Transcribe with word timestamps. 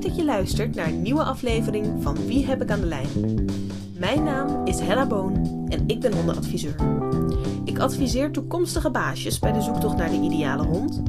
Dat 0.00 0.16
je 0.16 0.24
luistert 0.24 0.74
naar 0.74 0.86
een 0.86 1.02
nieuwe 1.02 1.22
aflevering 1.22 2.02
van 2.02 2.26
Wie 2.26 2.46
heb 2.46 2.62
ik 2.62 2.70
aan 2.70 2.80
de 2.80 2.86
lijn? 2.86 3.44
Mijn 3.98 4.22
naam 4.22 4.66
is 4.66 4.80
Hella 4.80 5.06
Boon 5.06 5.66
en 5.68 5.84
ik 5.86 6.00
ben 6.00 6.12
hondenadviseur. 6.12 6.74
Ik 7.64 7.78
adviseer 7.78 8.30
toekomstige 8.30 8.90
baasjes 8.90 9.38
bij 9.38 9.52
de 9.52 9.60
zoektocht 9.60 9.96
naar 9.96 10.10
de 10.10 10.20
ideale 10.20 10.66
hond. 10.66 11.02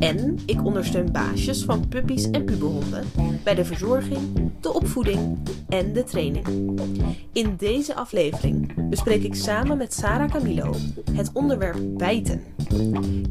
En 0.00 0.38
ik 0.46 0.64
ondersteun 0.64 1.12
baasjes 1.12 1.64
van 1.64 1.88
puppies 1.88 2.30
en 2.30 2.44
puberhonden 2.44 3.04
bij 3.44 3.54
de 3.54 3.64
verzorging, 3.64 4.50
de 4.60 4.72
opvoeding 4.72 5.38
en 5.68 5.92
de 5.92 6.04
training. 6.04 6.46
In 7.32 7.54
deze 7.56 7.94
aflevering 7.94 8.88
bespreek 8.88 9.22
ik 9.22 9.34
samen 9.34 9.76
met 9.76 9.94
Sarah 9.94 10.30
Camilo 10.30 10.74
het 11.12 11.30
onderwerp 11.32 11.78
bijten. 11.96 12.42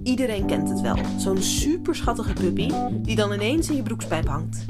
Iedereen 0.04 0.46
kent 0.46 0.70
het 0.70 0.82
wel, 0.82 0.98
zo'n 1.18 1.42
super 1.42 1.96
schattige 1.96 2.34
puppy 2.34 2.70
die 2.98 3.16
dan 3.16 3.34
ineens 3.34 3.70
in 3.70 3.76
je 3.76 3.84
broekspijp 3.84 4.28
hangt. 4.28 4.66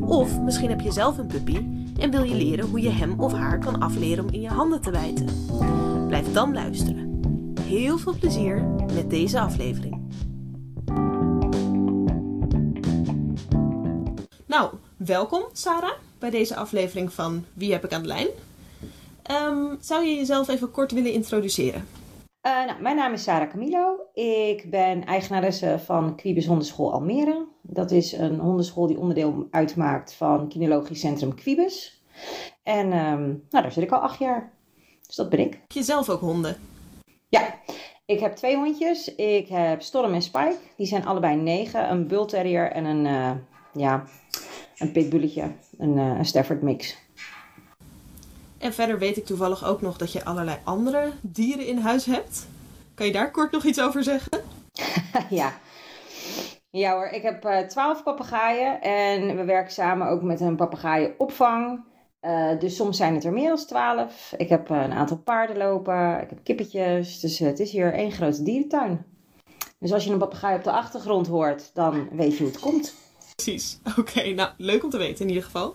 Of 0.00 0.40
misschien 0.40 0.68
heb 0.68 0.80
je 0.80 0.92
zelf 0.92 1.18
een 1.18 1.26
puppy 1.26 1.56
en 1.98 2.10
wil 2.10 2.22
je 2.22 2.34
leren 2.34 2.68
hoe 2.68 2.80
je 2.80 2.88
hem 2.88 3.20
of 3.20 3.32
haar 3.32 3.58
kan 3.58 3.80
afleren 3.80 4.24
om 4.24 4.30
in 4.30 4.40
je 4.40 4.48
handen 4.48 4.80
te 4.80 4.90
bijten. 4.90 5.26
Blijf 6.06 6.32
dan 6.32 6.52
luisteren. 6.52 7.20
Heel 7.60 7.98
veel 7.98 8.14
plezier 8.18 8.64
met 8.94 9.10
deze 9.10 9.40
aflevering. 9.40 10.00
Nou, 14.46 14.70
welkom 14.96 15.42
Sarah 15.52 15.92
bij 16.18 16.30
deze 16.30 16.56
aflevering 16.56 17.12
van 17.12 17.44
Wie 17.52 17.72
heb 17.72 17.84
ik 17.84 17.92
aan 17.92 18.02
de 18.02 18.08
lijn? 18.08 18.28
Ehm, 19.22 19.74
zou 19.80 20.04
je 20.04 20.14
jezelf 20.14 20.48
even 20.48 20.70
kort 20.70 20.92
willen 20.92 21.12
introduceren? 21.12 21.84
Uh, 22.46 22.66
nou, 22.66 22.82
mijn 22.82 22.96
naam 22.96 23.12
is 23.12 23.22
Sarah 23.22 23.50
Camilo. 23.50 23.96
Ik 24.14 24.70
ben 24.70 25.04
eigenaresse 25.04 25.78
van 25.78 26.16
Quibus 26.16 26.46
Hondenschool 26.46 26.92
Almere. 26.92 27.46
Dat 27.62 27.90
is 27.90 28.12
een 28.12 28.38
hondenschool 28.38 28.86
die 28.86 28.98
onderdeel 28.98 29.46
uitmaakt 29.50 30.14
van 30.14 30.48
Kinologisch 30.48 31.00
Centrum 31.00 31.34
Quibus. 31.34 32.02
En 32.62 32.86
um, 32.86 33.46
nou, 33.50 33.62
daar 33.62 33.72
zit 33.72 33.82
ik 33.82 33.90
al 33.90 33.98
acht 33.98 34.18
jaar. 34.18 34.52
Dus 35.06 35.16
dat 35.16 35.28
ben 35.28 35.38
ik. 35.38 35.52
Heb 35.52 35.72
je 35.72 35.82
zelf 35.82 36.08
ook 36.08 36.20
honden? 36.20 36.56
Ja, 37.28 37.54
ik 38.04 38.20
heb 38.20 38.36
twee 38.36 38.56
hondjes. 38.56 39.14
Ik 39.14 39.48
heb 39.48 39.82
Storm 39.82 40.14
en 40.14 40.22
Spike. 40.22 40.56
Die 40.76 40.86
zijn 40.86 41.06
allebei 41.06 41.36
negen. 41.36 41.90
Een 41.90 42.06
Bull 42.06 42.26
Terrier 42.26 42.70
en 42.70 42.84
een, 42.84 43.04
uh, 43.04 43.30
ja, 43.72 44.04
een 44.78 44.92
pitbulletje. 44.92 45.52
Een, 45.78 45.96
uh, 45.96 46.18
een 46.18 46.24
Stafford 46.24 46.62
mix. 46.62 46.99
En 48.60 48.72
verder 48.72 48.98
weet 48.98 49.16
ik 49.16 49.26
toevallig 49.26 49.64
ook 49.64 49.80
nog 49.80 49.96
dat 49.96 50.12
je 50.12 50.24
allerlei 50.24 50.58
andere 50.64 51.12
dieren 51.20 51.66
in 51.66 51.78
huis 51.78 52.04
hebt. 52.04 52.48
Kan 52.94 53.06
je 53.06 53.12
daar 53.12 53.30
kort 53.30 53.52
nog 53.52 53.64
iets 53.64 53.80
over 53.80 54.02
zeggen? 54.02 54.42
ja. 55.40 55.52
Ja 56.70 56.92
hoor, 56.92 57.06
ik 57.06 57.22
heb 57.22 57.44
uh, 57.44 57.58
twaalf 57.58 58.02
papegaaien 58.02 58.80
en 58.80 59.36
we 59.36 59.44
werken 59.44 59.72
samen 59.72 60.08
ook 60.08 60.22
met 60.22 60.40
een 60.40 60.56
papegaaienopvang. 60.56 61.84
Uh, 62.22 62.58
dus 62.58 62.76
soms 62.76 62.96
zijn 62.96 63.14
het 63.14 63.24
er 63.24 63.32
meer 63.32 63.48
dan 63.48 63.66
twaalf. 63.66 64.32
Ik 64.36 64.48
heb 64.48 64.70
uh, 64.70 64.82
een 64.82 64.92
aantal 64.92 65.18
paarden 65.18 65.56
lopen, 65.56 66.20
ik 66.20 66.30
heb 66.30 66.38
kippetjes. 66.42 67.20
Dus 67.20 67.38
het 67.38 67.60
is 67.60 67.70
hier 67.70 67.92
één 67.92 68.12
grote 68.12 68.42
dierentuin. 68.42 69.04
Dus 69.78 69.92
als 69.92 70.04
je 70.04 70.10
een 70.10 70.18
papegaai 70.18 70.56
op 70.56 70.64
de 70.64 70.72
achtergrond 70.72 71.26
hoort, 71.26 71.70
dan 71.74 72.08
weet 72.12 72.36
je 72.36 72.42
hoe 72.42 72.52
het 72.52 72.60
komt. 72.60 72.94
Precies. 73.42 73.78
Oké, 73.98 74.28
nou 74.34 74.50
leuk 74.56 74.84
om 74.84 74.90
te 74.90 74.96
weten 74.96 75.20
in 75.20 75.28
ieder 75.28 75.44
geval. 75.44 75.74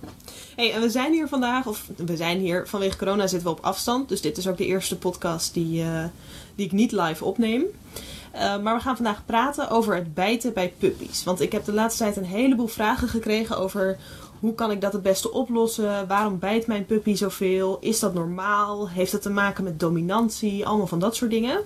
Hey, 0.56 0.74
en 0.74 0.82
we 0.82 0.90
zijn 0.90 1.12
hier 1.12 1.28
vandaag, 1.28 1.68
of 1.68 1.90
we 1.96 2.16
zijn 2.16 2.40
hier 2.40 2.68
vanwege 2.68 2.98
corona 2.98 3.28
zitten 3.28 3.48
we 3.48 3.56
op 3.56 3.64
afstand. 3.64 4.10
Dus 4.10 4.22
dit 4.22 4.38
is 4.38 4.48
ook 4.48 4.58
de 4.58 4.66
eerste 4.66 4.98
podcast 4.98 5.54
die, 5.54 5.84
uh, 5.84 6.04
die 6.56 6.66
ik 6.66 6.72
niet 6.72 6.92
live 6.92 7.26
opneem. 7.26 7.64
Uh, 8.36 8.58
maar 8.58 8.76
we 8.76 8.82
gaan 8.82 8.96
vandaag 8.96 9.26
praten 9.26 9.70
over 9.70 9.96
het 9.96 10.14
bijten 10.14 10.54
bij 10.54 10.74
puppies. 10.78 11.24
Want 11.24 11.42
ik 11.42 11.52
heb 11.52 11.66
de 11.66 11.74
laatste 11.74 12.04
tijd 12.04 12.18
een 12.18 12.26
heleboel 12.26 12.68
vragen 12.68 13.08
gekregen 13.08 13.58
over 13.58 13.98
hoe 14.40 14.54
kan 14.54 14.72
ik 14.72 14.82
dat 14.82 14.94
het 14.94 15.02
beste 15.02 15.32
oplossen? 15.32 16.08
Waarom 16.08 16.40
bijt 16.40 16.68
mijn 16.68 16.86
puppy 16.86 17.16
zoveel? 17.16 17.78
Is 17.81 18.00
dat 18.00 18.14
normaal? 18.14 18.90
Heeft 18.90 19.12
dat 19.12 19.22
te 19.22 19.30
maken 19.30 19.64
met 19.64 19.80
dominantie? 19.80 20.66
Allemaal 20.66 20.88
van 20.88 21.00
dat 21.00 21.16
soort 21.16 21.31
dingen. 21.31 21.59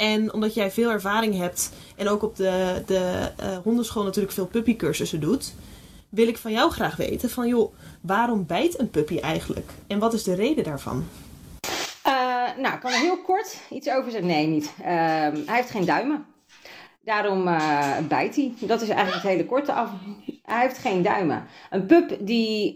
En 0.00 0.32
omdat 0.32 0.54
jij 0.54 0.70
veel 0.70 0.90
ervaring 0.90 1.36
hebt 1.36 1.72
en 1.96 2.08
ook 2.08 2.22
op 2.22 2.36
de, 2.36 2.82
de 2.86 3.30
uh, 3.42 3.56
hondenschool 3.62 4.04
natuurlijk 4.04 4.34
veel 4.34 4.46
puppycursussen 4.46 5.20
doet, 5.20 5.54
wil 6.08 6.28
ik 6.28 6.38
van 6.38 6.52
jou 6.52 6.70
graag 6.70 6.96
weten 6.96 7.30
van 7.30 7.48
joh, 7.48 7.74
waarom 8.00 8.46
bijt 8.46 8.78
een 8.78 8.90
puppy 8.90 9.18
eigenlijk? 9.18 9.70
En 9.86 9.98
wat 9.98 10.12
is 10.12 10.22
de 10.22 10.34
reden 10.34 10.64
daarvan? 10.64 11.04
Uh, 12.06 12.12
nou, 12.56 12.74
ik 12.74 12.80
kan 12.80 12.92
er 12.92 12.98
heel 12.98 13.22
kort 13.22 13.56
iets 13.70 13.90
over 13.90 14.10
zeggen. 14.10 14.28
Nee, 14.28 14.46
niet. 14.46 14.72
Uh, 14.80 14.86
hij 14.86 15.42
heeft 15.46 15.70
geen 15.70 15.84
duimen. 15.84 16.24
Daarom 17.04 17.48
uh, 17.48 17.98
bijt 18.08 18.36
hij. 18.36 18.52
Dat 18.58 18.80
is 18.80 18.88
eigenlijk 18.88 19.22
het 19.22 19.32
hele 19.32 19.46
korte 19.46 19.72
af. 19.72 19.90
Hij 20.42 20.60
heeft 20.60 20.78
geen 20.78 21.02
duimen. 21.02 21.46
Een 21.70 21.86
pup 21.86 22.16
die, 22.20 22.74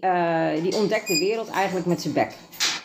die 0.62 0.77
ontdekt 0.77 1.06
de 1.06 1.19
wereld 1.19 1.49
eigenlijk 1.49 1.87
met 1.87 2.03
zijn 2.03 2.15
bek. 2.15 2.33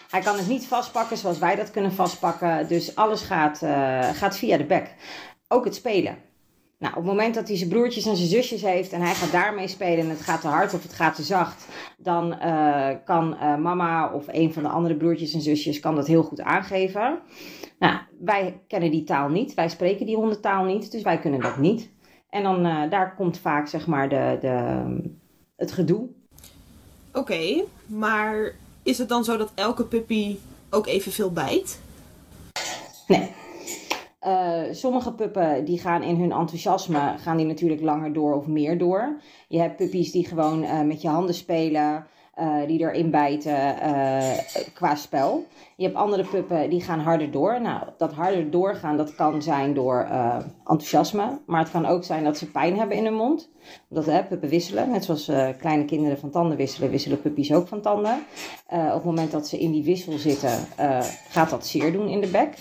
Hij 0.10 0.22
kan 0.22 0.38
het 0.38 0.48
niet 0.48 0.68
vastpakken 0.68 1.18
zoals 1.18 1.40
wij 1.40 1.56
dat 1.56 1.72
kunnen 1.72 1.92
vastpakken. 1.92 2.68
Dus 2.68 2.96
alles 2.96 3.22
gaat, 3.22 3.62
uh, 3.64 4.10
gaat 4.10 4.38
via 4.38 4.58
de 4.58 4.66
bek. 4.66 4.96
Ook 5.48 5.66
het 5.66 5.76
spelen. 5.76 6.18
Nou, 6.78 6.94
op 6.94 7.00
het 7.00 7.12
moment 7.12 7.36
dat 7.36 7.48
hij 7.48 7.58
zijn 7.58 7.70
broertjes 7.70 8.06
en 8.06 8.16
zijn 8.16 8.30
zusjes 8.30 8.62
heeft 8.62 8.92
en 8.92 9.02
hij 9.02 9.14
gaat 9.14 9.32
daarmee 9.32 9.68
spelen 9.68 10.04
en 10.04 10.10
het 10.10 10.22
gaat 10.22 10.42
te 10.42 10.48
hard 10.48 10.74
of 10.74 10.84
het 10.84 10.94
gaat 10.94 11.16
te 11.16 11.24
zacht, 11.24 11.68
dan 11.98 12.34
uh, 12.44 12.90
kan 13.06 13.34
uh, 13.34 13.58
mama 13.58 14.14
of 14.14 14.26
een 14.28 14.54
van 14.54 14.64
de 14.64 14.70
andere 14.70 14.96
broertjes 14.96 15.34
en 15.34 15.42
zusjes 15.42 15.80
kan 15.80 15.96
dat 15.96 16.08
heel 16.08 16.24
goed 16.24 16.42
aangeven. 16.42 17.20
Nou, 17.80 17.98
wij 18.20 18.62
kennen 18.68 18.92
die 18.92 19.04
taal 19.04 19.30
niet, 19.30 19.54
wij 19.54 19.70
spreken 19.70 20.06
die 20.06 20.16
hondentaal 20.16 20.64
niet, 20.64 20.92
dus 20.92 21.02
wij 21.02 21.20
kunnen 21.20 21.40
dat 21.40 21.58
niet. 21.58 21.92
En 22.30 22.44
dan 22.44 22.64
daar 22.90 23.16
komt 23.16 23.38
vaak 23.38 23.68
zeg 23.68 23.88
maar 23.88 24.10
de, 24.10 24.38
de, 24.42 24.84
het 25.56 25.72
gedoe. 25.72 26.08
Oké, 27.14 27.64
maar 27.86 28.56
is 28.90 28.98
het 28.98 29.10
dan 29.10 29.24
zo 29.24 29.38
dat 29.38 29.52
elke 29.56 29.86
puppy 29.86 30.38
ook 30.70 30.88
evenveel 30.88 31.32
bijt? 31.32 31.80
Nee. 33.08 33.32
Uh, 34.28 34.62
sommige 34.72 35.14
puppen 35.14 35.66
die 35.66 35.80
gaan 35.80 36.04
in 36.04 36.16
hun 36.16 36.32
enthousiasme 36.32 37.16
gaan 37.18 37.38
die 37.38 37.46
natuurlijk 37.46 37.82
langer 37.82 38.14
door 38.14 38.36
of 38.36 38.48
meer 38.48 38.78
door. 38.78 39.22
Je 39.48 39.60
hebt 39.60 39.76
puppies 39.76 40.12
die 40.12 40.28
gewoon 40.28 40.64
uh, 40.64 40.82
met 40.82 41.02
je 41.02 41.08
handen 41.08 41.36
spelen, 41.36 42.06
uh, 42.42 42.68
die 42.68 42.80
erin 42.80 43.12
bijten 43.12 43.76
qua 44.74 44.96
spel. 44.96 45.46
Je 45.76 45.84
hebt 45.86 45.98
andere 45.98 46.24
puppen 46.24 46.70
die 46.70 46.82
gaan 46.82 47.00
harder 47.00 47.32
door. 47.32 47.62
Nou, 47.62 47.84
dat 47.98 48.14
harder 48.14 48.52
doorgaan 48.52 48.98
dat 48.98 49.16
kan 49.16 49.42
zijn 49.42 49.74
door 49.74 50.08
enthousiasme, 50.66 51.40
maar 51.46 51.60
het 51.60 51.72
kan 51.72 51.86
ook 51.86 52.04
zijn 52.04 52.24
dat 52.24 52.38
ze 52.38 52.52
pijn 52.52 52.78
hebben 52.78 52.98
in 52.98 53.06
hun 53.06 53.14
mond. 53.14 53.50
Omdat 53.90 54.06
hè, 54.06 54.24
puppen 54.24 54.50
wisselen, 54.50 54.90
net 54.90 55.06
zoals 55.06 55.32
kleine 55.60 55.86
kinderen 55.86 56.20
van 56.20 56.30
tanden 56.30 56.58
wisselen, 56.58 56.90
wisselen 56.90 57.22
puppies 57.22 57.54
ook 57.54 57.68
van 57.68 57.82
tanden. 57.82 58.24
op 58.70 58.94
het 58.94 59.04
moment 59.04 59.32
dat 59.32 59.48
ze 59.48 59.60
in 59.60 59.72
die 59.72 59.84
wissel 59.84 60.18
zitten, 60.18 60.68
gaat 61.30 61.50
dat 61.50 61.68
zeer 61.68 61.92
doen 61.92 62.08
in 62.08 62.22
de 62.22 62.28
bek. 62.28 62.58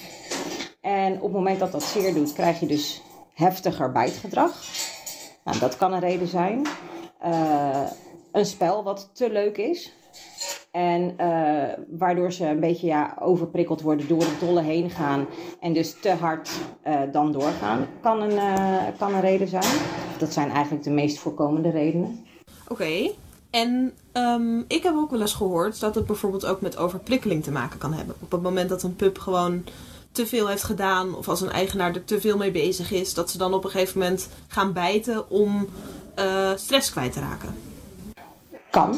En 0.80 1.14
op 1.14 1.22
het 1.22 1.32
moment 1.32 1.58
dat 1.58 1.72
dat 1.72 1.82
zeer 1.82 2.14
doet, 2.14 2.32
krijg 2.32 2.60
je 2.60 2.66
dus 2.66 3.02
heftiger 3.34 3.92
bijtgedrag. 3.92 4.52
Nou, 5.44 5.58
dat 5.58 5.76
kan 5.76 5.92
een 5.92 6.00
reden 6.00 6.28
zijn. 6.28 6.66
Een 8.32 8.46
spel 8.46 8.82
wat 8.82 9.10
te 9.12 9.30
leuk 9.30 9.56
is. 9.56 9.92
En 10.70 11.14
uh, 11.20 11.62
waardoor 11.98 12.32
ze 12.32 12.46
een 12.46 12.60
beetje 12.60 12.86
ja, 12.86 13.16
overprikkeld 13.20 13.80
worden, 13.80 14.08
door 14.08 14.20
het 14.20 14.40
dolle 14.40 14.62
heen 14.62 14.90
gaan. 14.90 15.26
En 15.60 15.72
dus 15.72 16.00
te 16.00 16.10
hard 16.10 16.50
uh, 16.86 17.00
dan 17.12 17.32
doorgaan, 17.32 17.86
kan 18.00 18.22
een, 18.22 18.38
kan 18.98 19.14
een 19.14 19.20
reden 19.20 19.48
zijn. 19.48 19.64
Dat 20.18 20.32
zijn 20.32 20.50
eigenlijk 20.50 20.84
de 20.84 20.90
meest 20.90 21.18
voorkomende 21.18 21.70
redenen. 21.70 22.26
Oké. 22.68 23.10
En 23.50 23.92
um, 24.12 24.64
ik 24.68 24.82
heb 24.82 24.94
ook 24.94 25.10
wel 25.10 25.20
eens 25.20 25.34
gehoord 25.34 25.80
dat 25.80 25.94
het 25.94 26.06
bijvoorbeeld 26.06 26.46
ook 26.46 26.60
met 26.60 26.76
overprikkeling 26.76 27.42
te 27.42 27.50
maken 27.50 27.78
kan 27.78 27.92
hebben. 27.92 28.14
Op 28.20 28.30
het 28.30 28.42
moment 28.42 28.68
dat 28.68 28.82
een 28.82 28.96
pup 28.96 29.18
gewoon 29.18 29.64
te 30.12 30.26
veel 30.26 30.48
heeft 30.48 30.64
gedaan 30.64 31.14
of 31.14 31.28
als 31.28 31.40
een 31.40 31.50
eigenaar 31.50 31.94
er 31.94 32.04
te 32.04 32.20
veel 32.20 32.36
mee 32.36 32.50
bezig 32.50 32.92
is, 32.92 33.14
dat 33.14 33.30
ze 33.30 33.38
dan 33.38 33.54
op 33.54 33.64
een 33.64 33.70
gegeven 33.70 33.98
moment 33.98 34.28
gaan 34.48 34.72
bijten 34.72 35.30
om 35.30 35.68
stress 36.56 36.90
kwijt 36.90 37.12
te 37.12 37.20
raken? 37.20 37.67
Kan. 38.70 38.96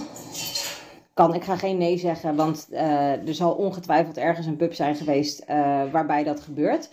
Kan. 1.14 1.34
Ik 1.34 1.44
ga 1.44 1.56
geen 1.56 1.78
nee 1.78 1.98
zeggen, 1.98 2.36
want 2.36 2.68
uh, 2.70 3.28
er 3.28 3.34
zal 3.34 3.52
ongetwijfeld 3.52 4.16
ergens 4.16 4.46
een 4.46 4.56
pup 4.56 4.74
zijn 4.74 4.96
geweest 4.96 5.40
uh, 5.40 5.82
waarbij 5.92 6.24
dat 6.24 6.40
gebeurt. 6.40 6.90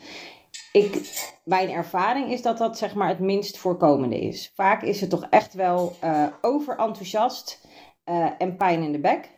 Ik, 0.71 1.21
mijn 1.43 1.69
ervaring 1.69 2.31
is 2.31 2.41
dat 2.41 2.57
dat 2.57 2.77
zeg 2.77 2.95
maar 2.95 3.07
het 3.07 3.19
minst 3.19 3.57
voorkomende 3.57 4.19
is. 4.19 4.51
Vaak 4.55 4.81
is 4.81 5.01
het 5.01 5.09
toch 5.09 5.27
echt 5.29 5.53
wel 5.53 5.95
overenthousiast 6.41 7.67
en 8.37 8.57
pijn 8.57 8.83
in 8.83 8.91
de 8.91 8.99
bek 8.99 9.29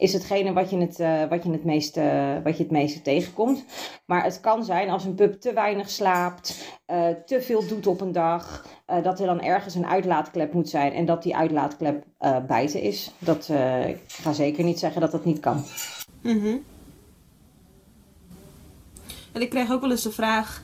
is 0.00 0.12
hetgene 0.12 0.52
wat 0.52 0.70
je 0.70 0.76
het, 0.76 0.98
uh, 0.98 1.24
wat 1.28 1.44
je 1.44 1.50
het, 1.50 1.64
meeste, 1.64 2.40
wat 2.44 2.56
je 2.56 2.62
het 2.62 2.72
meeste 2.72 3.02
tegenkomt. 3.02 3.64
Maar 4.06 4.24
het 4.24 4.40
kan 4.40 4.64
zijn 4.64 4.90
als 4.90 5.04
een 5.04 5.14
pup 5.14 5.40
te 5.40 5.52
weinig 5.52 5.90
slaapt, 5.90 6.78
uh, 6.86 7.06
te 7.26 7.42
veel 7.42 7.66
doet 7.66 7.86
op 7.86 8.00
een 8.00 8.12
dag, 8.12 8.66
dat 9.02 9.20
er 9.20 9.26
dan 9.26 9.40
ergens 9.40 9.74
een 9.74 9.86
uitlaatklep 9.86 10.52
moet 10.52 10.68
zijn 10.68 10.92
en 10.92 11.04
dat 11.04 11.22
die 11.22 11.36
uitlaatklep 11.36 12.04
bijten 12.46 12.80
is. 12.82 13.12
Dat, 13.18 13.48
ik 13.86 14.00
ga 14.06 14.32
zeker 14.32 14.64
niet 14.64 14.78
zeggen 14.78 15.00
dat 15.00 15.10
dat 15.10 15.24
niet 15.24 15.40
kan. 15.40 15.64
-hmm. 16.22 16.64
En 19.32 19.40
ik 19.40 19.50
krijg 19.50 19.70
ook 19.70 19.80
wel 19.80 19.90
eens 19.90 20.02
de 20.02 20.12
vraag: 20.12 20.62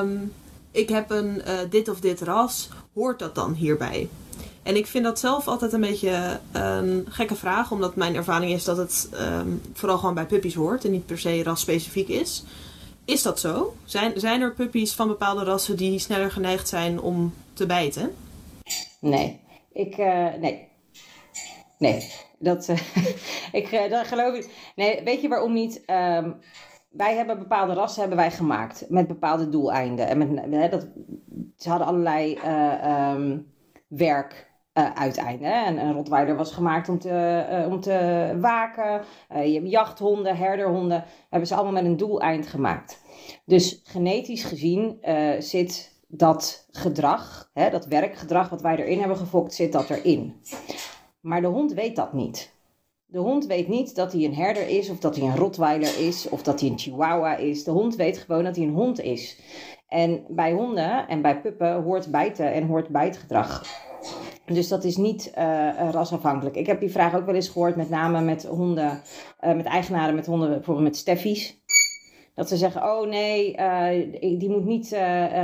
um, 0.00 0.32
ik 0.70 0.88
heb 0.88 1.10
een 1.10 1.42
dit 1.70 1.88
of 1.88 2.00
dit 2.00 2.20
ras, 2.20 2.70
hoort 2.94 3.18
dat 3.18 3.34
dan 3.34 3.52
hierbij? 3.52 4.08
En 4.62 4.76
ik 4.76 4.86
vind 4.86 5.04
dat 5.04 5.18
zelf 5.18 5.48
altijd 5.48 5.72
een 5.72 5.80
beetje 5.80 6.40
een 6.52 7.06
gekke 7.08 7.34
vraag, 7.34 7.70
omdat 7.70 7.96
mijn 7.96 8.14
ervaring 8.14 8.52
is 8.52 8.64
dat 8.64 8.76
het 8.76 9.08
ehm, 9.12 9.48
vooral 9.72 9.98
gewoon 9.98 10.14
bij 10.14 10.26
puppies 10.26 10.54
hoort 10.54 10.84
en 10.84 10.90
niet 10.90 11.06
per 11.06 11.18
se 11.18 11.42
rasspecifiek 11.42 12.08
is. 12.08 12.44
Is 13.04 13.22
dat 13.22 13.40
zo? 13.40 13.74
Zijn, 13.84 14.20
zijn 14.20 14.40
er 14.40 14.54
puppies 14.54 14.94
van 14.94 15.08
bepaalde 15.08 15.44
rassen 15.44 15.76
die 15.76 15.98
sneller 15.98 16.30
geneigd 16.30 16.68
zijn 16.68 17.00
om 17.00 17.34
te 17.52 17.66
bijten? 17.66 18.14
Nee, 19.00 19.40
ik, 19.72 19.98
uh, 19.98 20.34
nee. 20.34 20.68
Nee, 21.78 22.12
dat, 22.38 22.68
uh, 22.68 22.78
ik, 23.60 23.86
dat 23.90 24.06
geloof 24.06 24.34
ik. 24.34 24.72
Nee, 24.76 25.04
weet 25.04 25.20
je 25.20 25.28
waarom 25.28 25.52
niet? 25.52 25.82
Um, 25.86 26.36
wij 26.90 27.16
hebben 27.16 27.38
bepaalde 27.38 27.72
rassen 27.72 28.00
hebben 28.00 28.18
wij 28.18 28.30
gemaakt 28.30 28.84
met 28.88 29.06
bepaalde 29.06 29.48
doeleinden. 29.48 30.08
En 30.08 30.48
met, 30.50 30.70
dat, 30.70 30.86
ze 31.56 31.68
hadden 31.68 31.86
allerlei 31.86 32.38
um, 33.14 33.52
werk 33.88 34.49
uh, 34.80 34.90
uiteinden. 34.94 35.64
En 35.64 35.78
een 35.78 35.92
Rottweiler 35.92 36.36
was 36.36 36.52
gemaakt 36.52 36.88
om 36.88 36.98
te, 36.98 37.46
uh, 37.50 37.72
om 37.72 37.80
te 37.80 38.36
waken. 38.40 39.00
Uh, 39.36 39.46
je 39.46 39.54
hebt 39.54 39.70
jachthonden, 39.70 40.36
herderhonden. 40.36 41.04
Hebben 41.30 41.48
ze 41.48 41.54
allemaal 41.54 41.72
met 41.72 41.84
een 41.84 41.96
doeleind 41.96 42.46
gemaakt. 42.46 43.00
Dus 43.44 43.80
genetisch 43.84 44.44
gezien 44.44 44.98
zit 45.38 45.98
dat 46.08 46.68
gedrag, 46.70 47.50
hè, 47.52 47.70
dat 47.70 47.86
werkgedrag 47.86 48.48
wat 48.48 48.62
wij 48.62 48.76
erin 48.76 48.98
hebben 48.98 49.16
gefokt, 49.16 49.54
zit 49.54 49.72
dat 49.72 49.90
erin. 49.90 50.34
Maar 51.20 51.40
de 51.40 51.46
hond 51.46 51.72
weet 51.72 51.96
dat 51.96 52.12
niet. 52.12 52.58
De 53.06 53.18
hond 53.18 53.46
weet 53.46 53.68
niet 53.68 53.94
dat 53.94 54.12
hij 54.12 54.24
een 54.24 54.34
herder 54.34 54.68
is, 54.68 54.90
of 54.90 54.98
dat 54.98 55.16
hij 55.16 55.26
een 55.26 55.36
Rottweiler 55.36 56.06
is, 56.06 56.28
of 56.28 56.42
dat 56.42 56.60
hij 56.60 56.68
een 56.70 56.78
Chihuahua 56.78 57.36
is. 57.36 57.64
De 57.64 57.70
hond 57.70 57.96
weet 57.96 58.18
gewoon 58.18 58.44
dat 58.44 58.56
hij 58.56 58.64
een 58.64 58.74
hond 58.74 59.00
is. 59.00 59.40
En 59.88 60.24
bij 60.28 60.52
honden 60.52 61.08
en 61.08 61.22
bij 61.22 61.40
puppen 61.40 61.82
hoort 61.82 62.10
bijten 62.10 62.52
en 62.52 62.66
hoort 62.66 62.88
bijtgedrag. 62.88 63.62
Dus 64.52 64.68
dat 64.68 64.84
is 64.84 64.96
niet 64.96 65.32
uh, 65.38 65.90
rasafhankelijk. 65.90 66.56
Ik 66.56 66.66
heb 66.66 66.80
die 66.80 66.90
vraag 66.90 67.14
ook 67.14 67.26
wel 67.26 67.34
eens 67.34 67.48
gehoord, 67.48 67.76
met 67.76 67.90
name 67.90 68.20
met 68.20 68.46
honden, 68.46 69.02
uh, 69.44 69.54
met 69.54 69.64
eigenaren 69.64 70.14
met 70.14 70.26
honden, 70.26 70.50
bijvoorbeeld 70.50 70.86
met 70.86 70.96
steffies. 70.96 71.58
Dat 72.34 72.48
ze 72.48 72.56
zeggen, 72.56 72.82
oh 72.82 73.08
nee, 73.08 73.56
die 74.38 74.50
moet 74.50 74.64
niet 74.64 74.96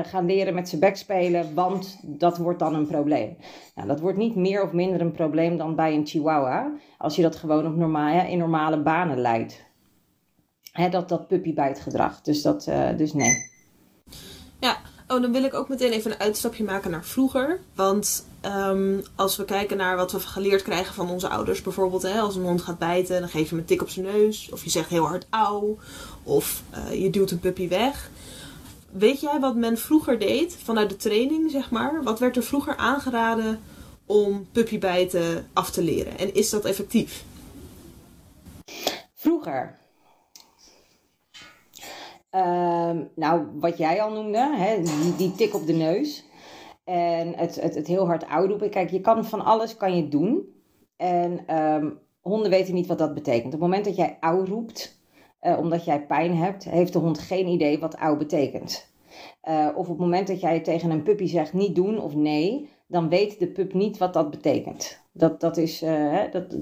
gaan 0.03 0.26
leren 0.26 0.55
met 0.55 0.69
zijn 0.69 0.81
bek 0.81 0.97
spelen, 0.97 1.55
want 1.55 2.00
dat 2.03 2.38
wordt 2.38 2.58
dan 2.58 2.75
een 2.75 2.87
probleem. 2.87 3.37
Nou, 3.75 3.88
dat 3.88 4.00
wordt 4.00 4.19
niet 4.19 4.37
meer 4.37 4.62
of 4.62 4.73
minder 4.73 5.00
een 5.00 5.12
probleem 5.12 5.56
dan 5.56 5.75
bij 5.75 5.94
een 5.94 6.06
chihuahua, 6.06 6.73
als 6.99 7.17
je 7.17 7.23
dat 7.23 7.37
gewoon 7.37 7.67
op 7.67 7.76
normale, 7.76 8.31
in 8.31 8.38
normale 8.38 8.82
banen 8.82 9.19
leidt. 9.19 9.64
Hè, 10.73 10.88
dat, 10.88 11.08
dat 11.08 11.26
puppybijtgedrag. 11.26 12.20
Dus, 12.20 12.43
dat, 12.43 12.70
dus 12.97 13.12
nee. 13.12 13.50
Ja, 14.61 14.76
oh, 15.08 15.23
dan 15.23 15.32
wil 15.32 15.44
ik 15.44 15.55
ook 15.55 15.69
meteen 15.69 15.93
even 15.93 16.11
een 16.11 16.20
uitstapje 16.20 16.64
maken 16.64 16.91
naar 16.91 17.05
vroeger. 17.05 17.61
Want 17.75 18.26
um, 18.46 19.02
als 19.14 19.37
we 19.37 19.44
kijken 19.44 19.76
naar 19.76 19.96
wat 19.96 20.12
we 20.12 20.20
geleerd 20.20 20.62
krijgen 20.62 20.94
van 20.94 21.10
onze 21.10 21.28
ouders, 21.28 21.62
bijvoorbeeld 21.62 22.02
hè, 22.02 22.20
als 22.20 22.37
een 22.37 22.43
hond 22.43 22.62
gaat 22.62 22.78
bijten, 22.78 23.20
dan 23.20 23.28
geef 23.28 23.43
je 23.43 23.48
hem 23.48 23.58
een 23.58 23.64
tik 23.64 23.82
op 23.82 23.88
zijn 23.88 24.06
neus. 24.06 24.48
Of 24.52 24.64
je 24.64 24.70
zegt 24.70 24.88
heel 24.88 25.06
hard 25.06 25.26
auw. 25.31 25.76
Of 26.22 26.62
uh, 26.75 27.02
je 27.02 27.10
duwt 27.10 27.31
een 27.31 27.40
puppy 27.40 27.69
weg. 27.69 28.10
Weet 28.90 29.20
jij 29.20 29.40
wat 29.40 29.56
men 29.56 29.78
vroeger 29.78 30.19
deed 30.19 30.56
vanuit 30.62 30.90
de 30.90 30.96
training, 30.96 31.50
zeg 31.50 31.70
maar? 31.70 32.02
Wat 32.02 32.19
werd 32.19 32.37
er 32.37 32.43
vroeger 32.43 32.76
aangeraden 32.76 33.60
om 34.06 34.46
puppybijten 34.52 35.46
af 35.52 35.70
te 35.70 35.82
leren? 35.82 36.19
En 36.19 36.34
is 36.34 36.50
dat 36.50 36.64
effectief? 36.64 37.25
Vroeger. 39.14 39.78
Uh, 42.32 42.90
nou, 43.14 43.46
wat 43.60 43.78
jij 43.78 44.02
al 44.02 44.12
noemde, 44.12 44.56
hè, 44.56 44.82
die, 45.16 45.34
tik 45.34 45.54
op 45.54 45.66
de 45.66 45.72
neus. 45.72 46.25
En 46.87 47.35
het, 47.35 47.61
het, 47.61 47.75
het 47.75 47.87
heel 47.87 48.06
hard 48.06 48.25
roepen. 48.29 48.71
Kijk, 48.71 48.91
je 48.91 49.00
kan 49.00 49.25
van 49.25 49.44
alles 49.44 49.77
kan 49.77 49.97
je 49.97 50.09
doen. 50.09 50.55
En 50.97 51.56
um, 51.59 51.99
honden 52.21 52.50
weten 52.50 52.75
niet 52.75 52.87
wat 52.87 52.99
dat 52.99 53.15
betekent. 53.15 53.44
Op 53.44 53.53
het 53.53 53.61
moment 53.61 53.85
dat 53.85 53.97
jij 53.97 54.17
auw 54.21 54.44
roept, 54.44 55.00
uh, 55.43 55.59
omdat 55.59 55.85
jij 55.85 56.06
pijn 56.06 56.37
hebt, 56.37 56.65
heeft 56.65 56.93
de 56.93 56.99
hond 56.99 57.19
geen 57.19 57.47
idee 57.47 57.79
wat 57.79 57.94
auw 57.94 58.17
betekent. 58.17 58.93
Uh, 59.49 59.69
of 59.75 59.83
op 59.83 59.88
het 59.88 59.99
moment 59.99 60.27
dat 60.27 60.41
jij 60.41 60.61
tegen 60.61 60.91
een 60.91 61.03
puppy 61.03 61.27
zegt 61.27 61.53
niet 61.53 61.75
doen 61.75 62.00
of 62.00 62.15
nee, 62.15 62.69
dan 62.87 63.09
weet 63.09 63.39
de 63.39 63.49
pup 63.49 63.73
niet 63.73 63.99
wat 63.99 64.12
dat 64.12 64.31
betekent. 64.31 65.03
Dat, 65.12 65.41
dat, 65.41 65.56
is, 65.56 65.82
uh, 65.82 66.32
dat, 66.32 66.56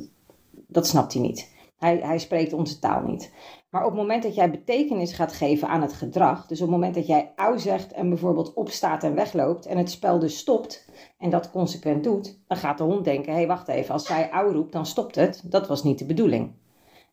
dat 0.66 0.86
snapt 0.86 1.12
hij 1.12 1.22
niet. 1.22 1.53
Hij, 1.76 1.96
hij 1.96 2.18
spreekt 2.18 2.52
onze 2.52 2.78
taal 2.78 3.02
niet. 3.02 3.32
Maar 3.70 3.84
op 3.84 3.90
het 3.90 4.00
moment 4.00 4.22
dat 4.22 4.34
jij 4.34 4.50
betekenis 4.50 5.12
gaat 5.12 5.32
geven 5.32 5.68
aan 5.68 5.82
het 5.82 5.92
gedrag, 5.92 6.46
dus 6.46 6.60
op 6.60 6.66
het 6.66 6.76
moment 6.76 6.94
dat 6.94 7.06
jij 7.06 7.32
auw 7.36 7.56
zegt 7.56 7.92
en 7.92 8.08
bijvoorbeeld 8.08 8.54
opstaat 8.54 9.04
en 9.04 9.14
wegloopt 9.14 9.66
en 9.66 9.78
het 9.78 9.90
spel 9.90 10.18
dus 10.18 10.38
stopt 10.38 10.90
en 11.18 11.30
dat 11.30 11.50
consequent 11.50 12.04
doet, 12.04 12.40
dan 12.46 12.56
gaat 12.56 12.78
de 12.78 12.84
hond 12.84 13.04
denken: 13.04 13.32
hé, 13.32 13.38
hey, 13.38 13.46
wacht 13.46 13.68
even, 13.68 13.92
als 13.92 14.06
zij 14.06 14.30
auw 14.30 14.52
roept, 14.52 14.72
dan 14.72 14.86
stopt 14.86 15.14
het. 15.14 15.42
Dat 15.44 15.66
was 15.66 15.82
niet 15.82 15.98
de 15.98 16.06
bedoeling. 16.06 16.52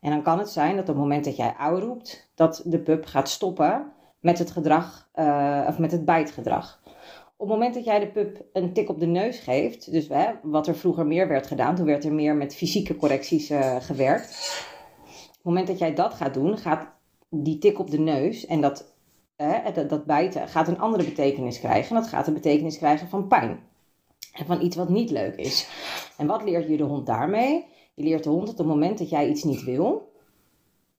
En 0.01 0.11
dan 0.11 0.21
kan 0.21 0.39
het 0.39 0.49
zijn 0.49 0.71
dat 0.71 0.81
op 0.81 0.87
het 0.87 0.97
moment 0.97 1.25
dat 1.25 1.35
jij 1.35 1.53
auw 1.57 1.79
roept, 1.79 2.31
dat 2.35 2.61
de 2.65 2.79
pup 2.79 3.05
gaat 3.05 3.29
stoppen 3.29 3.93
met 4.19 4.39
het 4.39 4.51
gedrag 4.51 5.09
uh, 5.15 5.65
of 5.67 5.79
met 5.79 5.91
het 5.91 6.05
bijtgedrag. 6.05 6.80
Op 7.41 7.49
het 7.49 7.57
moment 7.57 7.73
dat 7.73 7.83
jij 7.83 7.99
de 7.99 8.07
pup 8.07 8.45
een 8.53 8.73
tik 8.73 8.89
op 8.89 8.99
de 8.99 9.05
neus 9.05 9.39
geeft, 9.39 9.91
dus 9.91 10.07
hè, 10.07 10.31
wat 10.43 10.67
er 10.67 10.75
vroeger 10.75 11.05
meer 11.05 11.27
werd 11.27 11.47
gedaan, 11.47 11.75
toen 11.75 11.85
werd 11.85 12.05
er 12.05 12.13
meer 12.13 12.35
met 12.35 12.55
fysieke 12.55 12.95
correcties 12.95 13.51
uh, 13.51 13.75
gewerkt 13.79 14.69
het 15.41 15.49
moment 15.49 15.67
dat 15.67 15.79
jij 15.79 15.93
dat 15.93 16.13
gaat 16.13 16.33
doen, 16.33 16.57
gaat 16.57 16.87
die 17.29 17.57
tik 17.57 17.79
op 17.79 17.91
de 17.91 17.99
neus 17.99 18.45
en 18.45 18.61
dat, 18.61 18.93
dat, 19.73 19.89
dat 19.89 20.05
bijten 20.05 20.47
gaat 20.47 20.67
een 20.67 20.79
andere 20.79 21.03
betekenis 21.03 21.59
krijgen. 21.59 21.95
En 21.95 22.01
dat 22.01 22.11
gaat 22.11 22.27
een 22.27 22.33
betekenis 22.33 22.77
krijgen 22.77 23.07
van 23.07 23.27
pijn. 23.27 23.59
En 24.33 24.45
van 24.45 24.61
iets 24.61 24.75
wat 24.75 24.89
niet 24.89 25.09
leuk 25.09 25.35
is. 25.35 25.67
En 26.17 26.27
wat 26.27 26.43
leert 26.43 26.67
je 26.67 26.77
de 26.77 26.83
hond 26.83 27.05
daarmee? 27.05 27.65
Je 27.93 28.03
leert 28.03 28.23
de 28.23 28.29
hond 28.29 28.45
dat 28.45 28.59
op 28.59 28.65
het 28.65 28.67
moment 28.67 28.97
dat 28.97 29.09
jij 29.09 29.29
iets 29.29 29.43
niet 29.43 29.63
wil, 29.63 30.11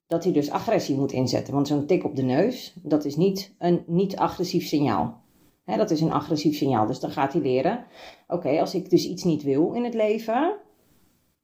dat 0.07 0.25
hij 0.25 0.33
dus 0.33 0.51
agressie 0.51 0.97
moet 0.97 1.13
inzetten. 1.13 1.55
Want 1.55 1.69
zo'n 1.69 1.87
tik 1.87 2.05
op 2.05 2.17
de 2.17 2.23
neus, 2.23 2.75
dat 2.83 3.05
is 3.05 3.17
niet 3.17 3.55
een 3.59 3.83
niet-agressief 3.87 4.67
signaal. 4.67 5.22
Dat 5.65 5.91
is 5.91 6.01
een 6.01 6.13
agressief 6.13 6.57
signaal. 6.57 6.87
Dus 6.87 7.01
dan 7.01 7.11
gaat 7.11 7.33
hij 7.33 7.43
leren: 7.43 7.85
oké, 8.29 8.61
als 8.61 8.75
ik 8.75 8.91
dus 8.91 9.07
iets 9.07 9.25
niet 9.25 9.43
wil 9.43 9.73
in 9.73 9.85
het 9.85 9.95
leven, 9.95 10.57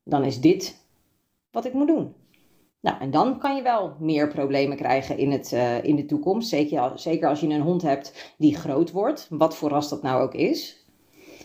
dan 0.04 0.24
is 0.24 0.40
dit 0.40 0.86
wat 1.50 1.64
ik 1.64 1.72
moet 1.72 1.86
doen. 1.86 2.14
Nou, 2.80 3.00
en 3.00 3.10
dan 3.10 3.38
kan 3.38 3.56
je 3.56 3.62
wel 3.62 3.96
meer 3.98 4.28
problemen 4.28 4.76
krijgen 4.76 5.18
in, 5.18 5.30
het, 5.30 5.52
uh, 5.52 5.84
in 5.84 5.96
de 5.96 6.04
toekomst. 6.04 6.48
Zeker, 6.48 6.92
zeker 6.94 7.28
als 7.28 7.40
je 7.40 7.48
een 7.48 7.60
hond 7.60 7.82
hebt 7.82 8.34
die 8.38 8.56
groot 8.56 8.90
wordt, 8.90 9.26
wat 9.30 9.56
voor 9.56 9.68
ras 9.68 9.88
dat 9.88 10.02
nou 10.02 10.22
ook 10.22 10.34
is. 10.34 10.86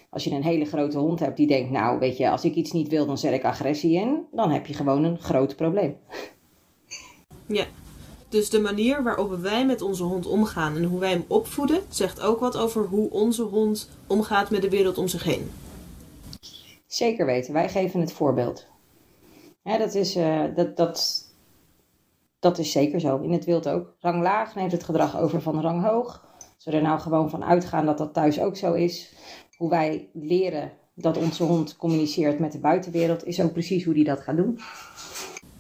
Als 0.10 0.24
je 0.24 0.32
een 0.32 0.44
hele 0.44 0.66
grote 0.66 0.98
hond 0.98 1.20
hebt 1.20 1.38
die 1.38 1.48
denkt, 1.48 1.72
nou 1.72 2.00
weet 2.00 2.18
je, 2.18 2.30
als 2.30 2.46
ik 2.46 2.56
iets 2.56 2.72
niet 2.72 2.88
wil, 2.88 3.06
dan 3.06 3.18
zet 3.18 3.34
ik 3.34 3.44
agressie 3.44 3.94
in. 3.94 4.26
Dan 4.32 4.52
heb 4.52 4.66
je 4.66 4.74
gewoon 4.74 5.04
een 5.04 5.20
groot 5.20 5.56
probleem. 5.56 5.98
Ja, 7.48 7.66
dus 8.34 8.50
de 8.50 8.62
manier 8.62 9.04
waarop 9.04 9.36
wij 9.36 9.66
met 9.66 9.82
onze 9.82 10.04
hond 10.04 10.26
omgaan 10.26 10.76
en 10.76 10.84
hoe 10.84 11.00
wij 11.00 11.10
hem 11.10 11.26
opvoeden, 11.28 11.82
zegt 11.90 12.22
ook 12.22 12.40
wat 12.40 12.58
over 12.58 12.86
hoe 12.86 13.10
onze 13.10 13.44
hond 13.44 13.90
omgaat 14.08 14.50
met 14.50 14.62
de 14.62 14.70
wereld 14.70 14.98
om 14.98 15.08
zich 15.08 15.24
heen. 15.24 15.52
Zeker 16.88 17.26
weten, 17.26 17.54
wij 17.54 17.70
geven 17.70 18.00
het 18.00 18.14
voorbeeld. 18.14 18.68
Ja, 19.64 19.78
dat, 19.78 19.94
is, 19.94 20.18
uh, 20.18 20.44
dat, 20.56 20.78
dat, 20.78 21.26
dat 22.40 22.58
is 22.58 22.72
zeker 22.72 23.00
zo. 23.00 23.18
In 23.18 23.32
het 23.32 23.46
wild 23.46 23.68
ook. 23.68 23.96
Rang 24.00 24.22
laag 24.22 24.56
neemt 24.56 24.72
het 24.72 24.84
gedrag 24.84 25.18
over 25.20 25.42
van 25.42 25.62
rang 25.62 25.84
hoog. 25.84 26.26
Als 26.56 26.66
we 26.66 26.72
er 26.72 26.82
nou 26.82 27.00
gewoon 27.00 27.30
van 27.30 27.44
uitgaan 27.44 27.86
dat 27.86 27.98
dat 27.98 28.14
thuis 28.14 28.40
ook 28.40 28.58
zo 28.58 28.74
is. 28.74 29.14
Hoe 29.58 29.70
wij 29.70 30.10
leren 30.14 30.72
dat 30.96 31.18
onze 31.18 31.44
hond 31.44 31.76
communiceert 31.76 32.40
met 32.40 32.52
de 32.52 32.60
buitenwereld, 32.60 33.26
is 33.26 33.42
ook 33.42 33.54
precies 33.54 33.84
hoe 33.86 33.94
die 33.94 34.04
dat 34.04 34.22
gaat 34.22 34.38
doen. 34.38 34.60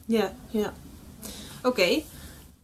Ja, 0.06 0.34
ja. 0.50 0.74
Oké. 1.64 2.02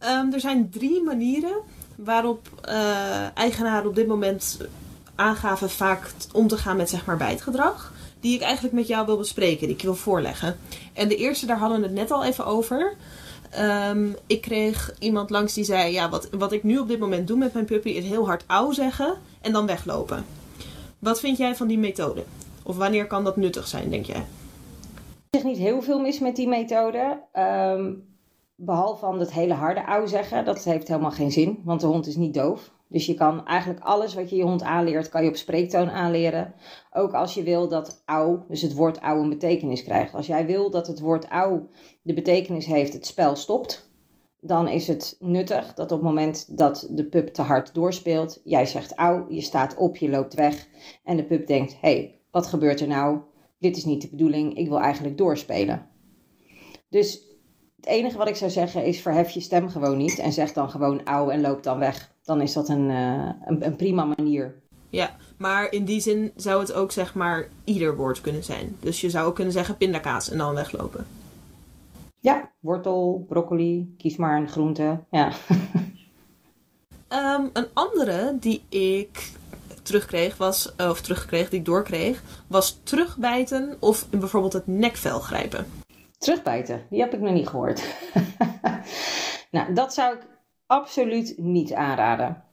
Ehm, 0.00 0.32
er 0.32 0.40
zijn 0.40 0.70
drie 0.70 1.02
manieren 1.02 1.56
waarop 1.96 2.48
uh, 2.68 3.36
eigenaren 3.36 3.88
op 3.88 3.94
dit 3.94 4.06
moment 4.06 4.58
aangaven 5.14 5.70
vaak 5.70 6.10
om 6.32 6.48
te 6.48 6.56
gaan 6.56 6.76
met 6.76 6.90
zeg 6.90 7.04
maar 7.04 7.16
bijtgedrag. 7.16 7.92
Die 8.20 8.34
ik 8.34 8.40
eigenlijk 8.40 8.74
met 8.74 8.86
jou 8.86 9.06
wil 9.06 9.16
bespreken, 9.16 9.66
die 9.66 9.76
ik 9.76 9.82
wil 9.82 9.94
voorleggen. 9.94 10.56
En 10.92 11.08
de 11.08 11.16
eerste, 11.16 11.46
daar 11.46 11.58
hadden 11.58 11.80
we 11.80 11.86
het 11.86 11.94
net 11.94 12.10
al 12.10 12.24
even 12.24 12.46
over. 12.46 12.96
Um, 13.58 14.16
ik 14.26 14.40
kreeg 14.40 14.94
iemand 14.98 15.30
langs 15.30 15.54
die 15.54 15.64
zei: 15.64 15.92
Ja, 15.92 16.08
wat, 16.08 16.28
wat 16.30 16.52
ik 16.52 16.62
nu 16.62 16.78
op 16.78 16.88
dit 16.88 16.98
moment 16.98 17.26
doe 17.26 17.38
met 17.38 17.52
mijn 17.52 17.64
puppy 17.64 17.88
is 17.88 18.04
heel 18.04 18.26
hard 18.26 18.44
auw 18.46 18.72
zeggen 18.72 19.14
en 19.40 19.52
dan 19.52 19.66
weglopen. 19.66 20.24
Wat 20.98 21.20
vind 21.20 21.36
jij 21.36 21.56
van 21.56 21.66
die 21.66 21.78
methode? 21.78 22.24
Of 22.62 22.76
wanneer 22.76 23.06
kan 23.06 23.24
dat 23.24 23.36
nuttig 23.36 23.66
zijn, 23.66 23.90
denk 23.90 24.06
jij? 24.06 24.24
Er 25.30 25.38
is 25.38 25.42
niet 25.42 25.58
heel 25.58 25.82
veel 25.82 26.00
mis 26.00 26.18
met 26.18 26.36
die 26.36 26.48
methode. 26.48 27.20
Um, 27.34 28.04
behalve 28.64 28.98
van 29.00 29.18
het 29.18 29.32
hele 29.32 29.54
harde 29.54 29.84
auw 29.84 30.06
zeggen. 30.06 30.44
Dat 30.44 30.64
heeft 30.64 30.88
helemaal 30.88 31.10
geen 31.10 31.32
zin, 31.32 31.60
want 31.64 31.80
de 31.80 31.86
hond 31.86 32.06
is 32.06 32.16
niet 32.16 32.34
doof. 32.34 32.72
Dus 32.88 33.06
je 33.06 33.14
kan 33.14 33.46
eigenlijk 33.46 33.80
alles 33.84 34.14
wat 34.14 34.30
je 34.30 34.36
je 34.36 34.42
hond 34.42 34.62
aanleert, 34.62 35.08
kan 35.08 35.22
je 35.22 35.28
op 35.28 35.36
spreektoon 35.36 35.90
aanleren. 35.90 36.54
Ook 36.92 37.12
als 37.12 37.34
je 37.34 37.42
wil 37.42 37.68
dat 37.68 38.02
auw, 38.04 38.44
dus 38.48 38.62
het 38.62 38.74
woord 38.74 38.98
auw 38.98 39.22
een 39.22 39.28
betekenis 39.28 39.82
krijgt. 39.82 40.14
Als 40.14 40.26
jij 40.26 40.46
wil 40.46 40.70
dat 40.70 40.86
het 40.86 41.00
woord 41.00 41.28
auw 41.28 41.68
de 42.02 42.14
betekenis 42.14 42.66
heeft, 42.66 42.92
het 42.92 43.06
spel 43.06 43.36
stopt. 43.36 43.90
Dan 44.40 44.68
is 44.68 44.86
het 44.86 45.16
nuttig 45.18 45.74
dat 45.74 45.92
op 45.92 45.98
het 45.98 46.08
moment 46.08 46.58
dat 46.58 46.88
de 46.90 47.04
pup 47.04 47.28
te 47.28 47.42
hard 47.42 47.74
doorspeelt, 47.74 48.40
jij 48.44 48.66
zegt 48.66 48.94
auw, 48.94 49.26
je 49.28 49.40
staat 49.40 49.76
op, 49.76 49.96
je 49.96 50.08
loopt 50.08 50.34
weg. 50.34 50.68
En 51.04 51.16
de 51.16 51.24
pup 51.24 51.46
denkt, 51.46 51.72
hé, 51.72 51.78
hey, 51.94 52.20
wat 52.30 52.46
gebeurt 52.46 52.80
er 52.80 52.88
nou? 52.88 53.18
Dit 53.58 53.76
is 53.76 53.84
niet 53.84 54.02
de 54.02 54.08
bedoeling, 54.08 54.56
ik 54.56 54.68
wil 54.68 54.80
eigenlijk 54.80 55.18
doorspelen. 55.18 55.86
Dus 56.88 57.29
het 57.80 57.88
enige 57.88 58.18
wat 58.18 58.28
ik 58.28 58.36
zou 58.36 58.50
zeggen 58.50 58.84
is 58.84 59.00
verhef 59.00 59.30
je 59.30 59.40
stem 59.40 59.68
gewoon 59.68 59.96
niet 59.96 60.18
en 60.18 60.32
zeg 60.32 60.52
dan 60.52 60.70
gewoon 60.70 61.04
auw 61.04 61.30
en 61.30 61.40
loop 61.40 61.62
dan 61.62 61.78
weg. 61.78 62.10
Dan 62.22 62.40
is 62.40 62.52
dat 62.52 62.68
een, 62.68 62.90
uh, 62.90 63.30
een, 63.44 63.66
een 63.66 63.76
prima 63.76 64.04
manier. 64.16 64.54
Ja, 64.88 65.16
maar 65.36 65.72
in 65.72 65.84
die 65.84 66.00
zin 66.00 66.32
zou 66.36 66.60
het 66.60 66.72
ook 66.72 66.92
zeg 66.92 67.14
maar 67.14 67.48
ieder 67.64 67.96
woord 67.96 68.20
kunnen 68.20 68.44
zijn. 68.44 68.76
Dus 68.80 69.00
je 69.00 69.10
zou 69.10 69.26
ook 69.26 69.34
kunnen 69.34 69.52
zeggen 69.52 69.76
pindakaas 69.76 70.30
en 70.30 70.38
dan 70.38 70.54
weglopen. 70.54 71.06
Ja, 72.18 72.50
wortel, 72.60 73.24
broccoli, 73.28 73.94
kies 73.98 74.16
maar 74.16 74.36
een 74.36 74.48
groente. 74.48 75.00
Ja. 75.10 75.32
um, 77.08 77.50
een 77.52 77.66
andere 77.72 78.36
die 78.40 78.62
ik 78.68 79.32
terugkreeg 79.82 80.36
was, 80.36 80.74
of 80.76 81.00
terugkreeg, 81.00 81.50
die 81.50 81.58
ik 81.58 81.64
doorkreeg, 81.64 82.22
was 82.46 82.80
terugbijten 82.82 83.76
of 83.78 84.08
bijvoorbeeld 84.10 84.52
het 84.52 84.66
nekvel 84.66 85.20
grijpen. 85.20 85.79
Terugbijten, 86.20 86.86
die 86.90 87.00
heb 87.00 87.14
ik 87.14 87.20
nog 87.20 87.32
niet 87.32 87.48
gehoord. 87.48 87.94
nou, 89.50 89.72
dat 89.72 89.94
zou 89.94 90.14
ik 90.14 90.26
absoluut 90.66 91.34
niet 91.38 91.72
aanraden. 91.72 92.44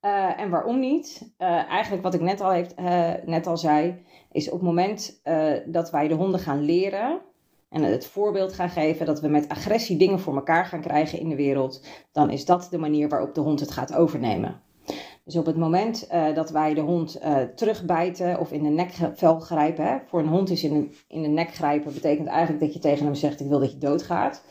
Uh, 0.00 0.40
en 0.40 0.50
waarom 0.50 0.78
niet? 0.78 1.32
Uh, 1.38 1.48
eigenlijk 1.68 2.02
wat 2.02 2.14
ik 2.14 2.20
net 2.20 2.40
al, 2.40 2.50
heeft, 2.50 2.78
uh, 2.78 3.12
net 3.24 3.46
al 3.46 3.56
zei, 3.56 4.04
is 4.32 4.46
op 4.46 4.52
het 4.52 4.62
moment 4.62 5.20
dat 5.66 5.90
wij 5.90 6.08
de 6.08 6.14
honden 6.14 6.40
gaan 6.40 6.60
leren 6.64 7.20
en 7.68 7.82
het 7.82 8.06
voorbeeld 8.06 8.52
gaan 8.52 8.70
geven 8.70 9.06
dat 9.06 9.20
we 9.20 9.28
met 9.28 9.48
agressie 9.48 9.96
dingen 9.96 10.20
voor 10.20 10.34
elkaar 10.34 10.64
gaan 10.66 10.80
krijgen 10.80 11.18
in 11.18 11.28
de 11.28 11.36
wereld, 11.36 11.86
dan 12.12 12.30
is 12.30 12.44
dat 12.44 12.68
de 12.70 12.78
manier 12.78 13.08
waarop 13.08 13.34
de 13.34 13.40
hond 13.40 13.60
het 13.60 13.70
gaat 13.70 13.94
overnemen. 13.94 14.61
Dus 15.24 15.36
op 15.36 15.46
het 15.46 15.56
moment 15.56 16.08
uh, 16.12 16.34
dat 16.34 16.50
wij 16.50 16.74
de 16.74 16.80
hond 16.80 17.18
uh, 17.22 17.36
terugbijten 17.36 18.38
of 18.38 18.52
in 18.52 18.62
de 18.62 18.68
nekvel 18.68 19.40
grijpen. 19.40 20.02
Voor 20.06 20.20
een 20.20 20.28
hond 20.28 20.50
is 20.50 20.64
in 20.64 20.80
de, 20.80 20.96
in 21.08 21.22
de 21.22 21.28
nek 21.28 21.54
grijpen 21.54 21.94
betekent 21.94 22.28
eigenlijk 22.28 22.60
dat 22.60 22.72
je 22.72 22.78
tegen 22.78 23.04
hem 23.04 23.14
zegt: 23.14 23.40
Ik 23.40 23.48
wil 23.48 23.58
dat 23.58 23.72
je 23.72 23.78
doodgaat. 23.78 24.42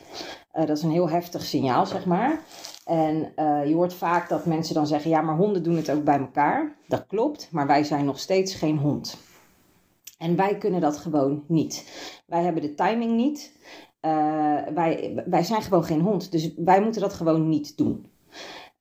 Uh, 0.54 0.66
dat 0.66 0.76
is 0.76 0.82
een 0.82 0.90
heel 0.90 1.08
heftig 1.08 1.42
signaal, 1.42 1.86
zeg 1.86 2.06
maar. 2.06 2.40
En 2.84 3.32
je 3.68 3.74
hoort 3.74 3.94
vaak 3.94 4.28
dat 4.28 4.46
mensen 4.46 4.74
dan 4.74 4.86
zeggen: 4.86 5.10
Ja, 5.10 5.20
maar 5.20 5.36
honden 5.36 5.62
doen 5.62 5.76
het 5.76 5.90
ook 5.90 6.04
bij 6.04 6.18
elkaar. 6.18 6.76
Dat 6.88 7.06
klopt, 7.06 7.48
maar 7.50 7.66
wij 7.66 7.84
zijn 7.84 8.04
nog 8.04 8.18
steeds 8.18 8.54
geen 8.54 8.78
hond. 8.78 9.16
En 10.18 10.36
wij 10.36 10.58
kunnen 10.58 10.80
dat 10.80 10.96
gewoon 10.96 11.44
niet. 11.46 11.84
Wij 12.26 12.42
hebben 12.42 12.62
de 12.62 12.74
timing 12.74 13.12
niet. 13.12 13.52
wij, 14.74 15.22
wij 15.26 15.42
zijn 15.42 15.62
gewoon 15.62 15.84
geen 15.84 16.00
hond. 16.00 16.32
Dus 16.32 16.54
wij 16.56 16.82
moeten 16.82 17.00
dat 17.00 17.12
gewoon 17.12 17.48
niet 17.48 17.76
doen. 17.76 18.06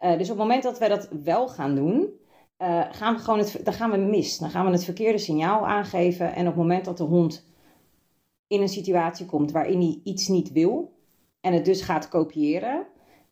Uh, 0.02 0.18
dus 0.18 0.30
op 0.30 0.38
het 0.38 0.48
moment 0.48 0.64
dat 0.64 0.78
wij 0.78 0.90
dat 0.90 1.10
wel 1.24 1.48
gaan 1.48 1.76
doen, 1.76 2.10
uh, 2.58 2.84
gaan 2.92 3.16
we 3.16 3.22
gewoon 3.22 3.40
het, 3.40 3.60
dan 3.64 3.74
gaan 3.74 3.92
we 3.92 3.98
mis. 3.98 4.38
Dan 4.38 4.50
gaan 4.50 4.66
we 4.66 4.72
het 4.72 4.84
verkeerde 4.84 5.18
signaal 5.18 5.68
aangeven. 5.68 6.34
En 6.34 6.42
op 6.42 6.54
het 6.54 6.56
moment 6.56 6.86
dat 6.86 6.98
de 6.98 7.04
hond 7.04 7.50
in 8.48 8.62
een 8.62 8.70
situatie 8.70 9.26
komt 9.26 9.52
waarin 9.52 9.80
hij 9.80 10.00
iets 10.04 10.28
niet 10.28 10.52
wil 10.52 11.00
en 11.42 11.54
het 11.54 11.66
dus 11.66 11.82
gaat 11.82 12.10
kopiëren, 12.10 12.88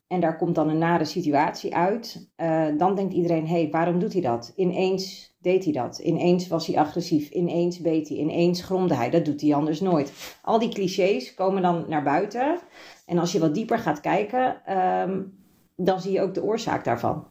en 0.09 0.19
daar 0.19 0.38
komt 0.38 0.55
dan 0.55 0.69
een 0.69 0.77
nare 0.77 1.05
situatie 1.05 1.75
uit, 1.75 2.29
uh, 2.38 2.67
dan 2.77 2.95
denkt 2.95 3.13
iedereen: 3.13 3.47
hé, 3.47 3.61
hey, 3.61 3.69
waarom 3.71 3.99
doet 3.99 4.13
hij 4.13 4.21
dat? 4.21 4.53
Ineens 4.55 5.35
deed 5.41 5.63
hij 5.63 5.73
dat. 5.73 5.99
Ineens 5.99 6.47
was 6.47 6.67
hij 6.67 6.77
agressief. 6.77 7.29
Ineens 7.29 7.81
beet 7.81 8.09
hij. 8.09 8.17
Ineens 8.17 8.61
gromde 8.61 8.95
hij. 8.95 9.09
Dat 9.09 9.25
doet 9.25 9.41
hij 9.41 9.53
anders 9.55 9.81
nooit. 9.81 10.38
Al 10.41 10.59
die 10.59 10.69
clichés 10.69 11.33
komen 11.33 11.61
dan 11.61 11.85
naar 11.88 12.03
buiten. 12.03 12.59
En 13.05 13.17
als 13.17 13.31
je 13.31 13.39
wat 13.39 13.53
dieper 13.53 13.79
gaat 13.79 13.99
kijken, 13.99 14.75
um, 14.77 15.38
dan 15.86 16.01
zie 16.01 16.12
je 16.12 16.21
ook 16.21 16.33
de 16.33 16.43
oorzaak 16.43 16.83
daarvan. 16.83 17.25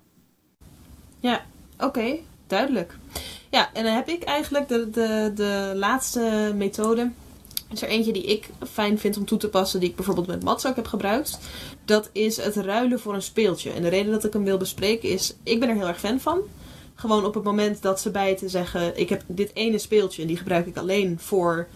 Ja, 1.20 1.44
oké, 1.78 2.16
duidelijk. 2.46 2.96
Ja, 3.50 3.72
en 3.72 3.84
dan 3.84 3.94
heb 3.94 4.08
ik 4.08 4.22
eigenlijk 4.22 4.68
de, 4.68 4.90
de, 4.90 5.32
de 5.34 5.72
laatste 5.74 6.52
methode. 6.56 7.10
Is 7.70 7.82
er 7.82 7.88
eentje 7.88 8.12
die 8.12 8.24
ik 8.24 8.48
fijn 8.70 8.98
vind 8.98 9.16
om 9.16 9.24
toe 9.24 9.38
te 9.38 9.48
passen, 9.48 9.80
die 9.80 9.88
ik 9.88 9.96
bijvoorbeeld 9.96 10.26
met 10.26 10.42
Mats 10.42 10.66
ook 10.66 10.76
heb 10.76 10.86
gebruikt. 10.86 11.38
Dat 11.84 12.10
is 12.12 12.36
het 12.36 12.56
ruilen 12.56 13.00
voor 13.00 13.14
een 13.14 13.22
speeltje. 13.22 13.70
En 13.70 13.82
de 13.82 13.88
reden 13.88 14.12
dat 14.12 14.24
ik 14.24 14.32
hem 14.32 14.44
wil 14.44 14.56
bespreken 14.56 15.08
is, 15.08 15.34
ik 15.42 15.60
ben 15.60 15.68
er 15.68 15.74
heel 15.74 15.86
erg 15.86 16.00
fan 16.00 16.20
van. 16.20 16.40
Gewoon 16.94 17.24
op 17.24 17.34
het 17.34 17.44
moment 17.44 17.82
dat 17.82 18.00
ze 18.00 18.10
bijten 18.10 18.50
zeggen, 18.50 18.98
ik 18.98 19.08
heb 19.08 19.22
dit 19.26 19.50
ene 19.54 19.78
speeltje 19.78 20.22
en 20.22 20.28
die 20.28 20.36
gebruik 20.36 20.66
ik 20.66 20.76
alleen 20.76 21.18
voor 21.20 21.68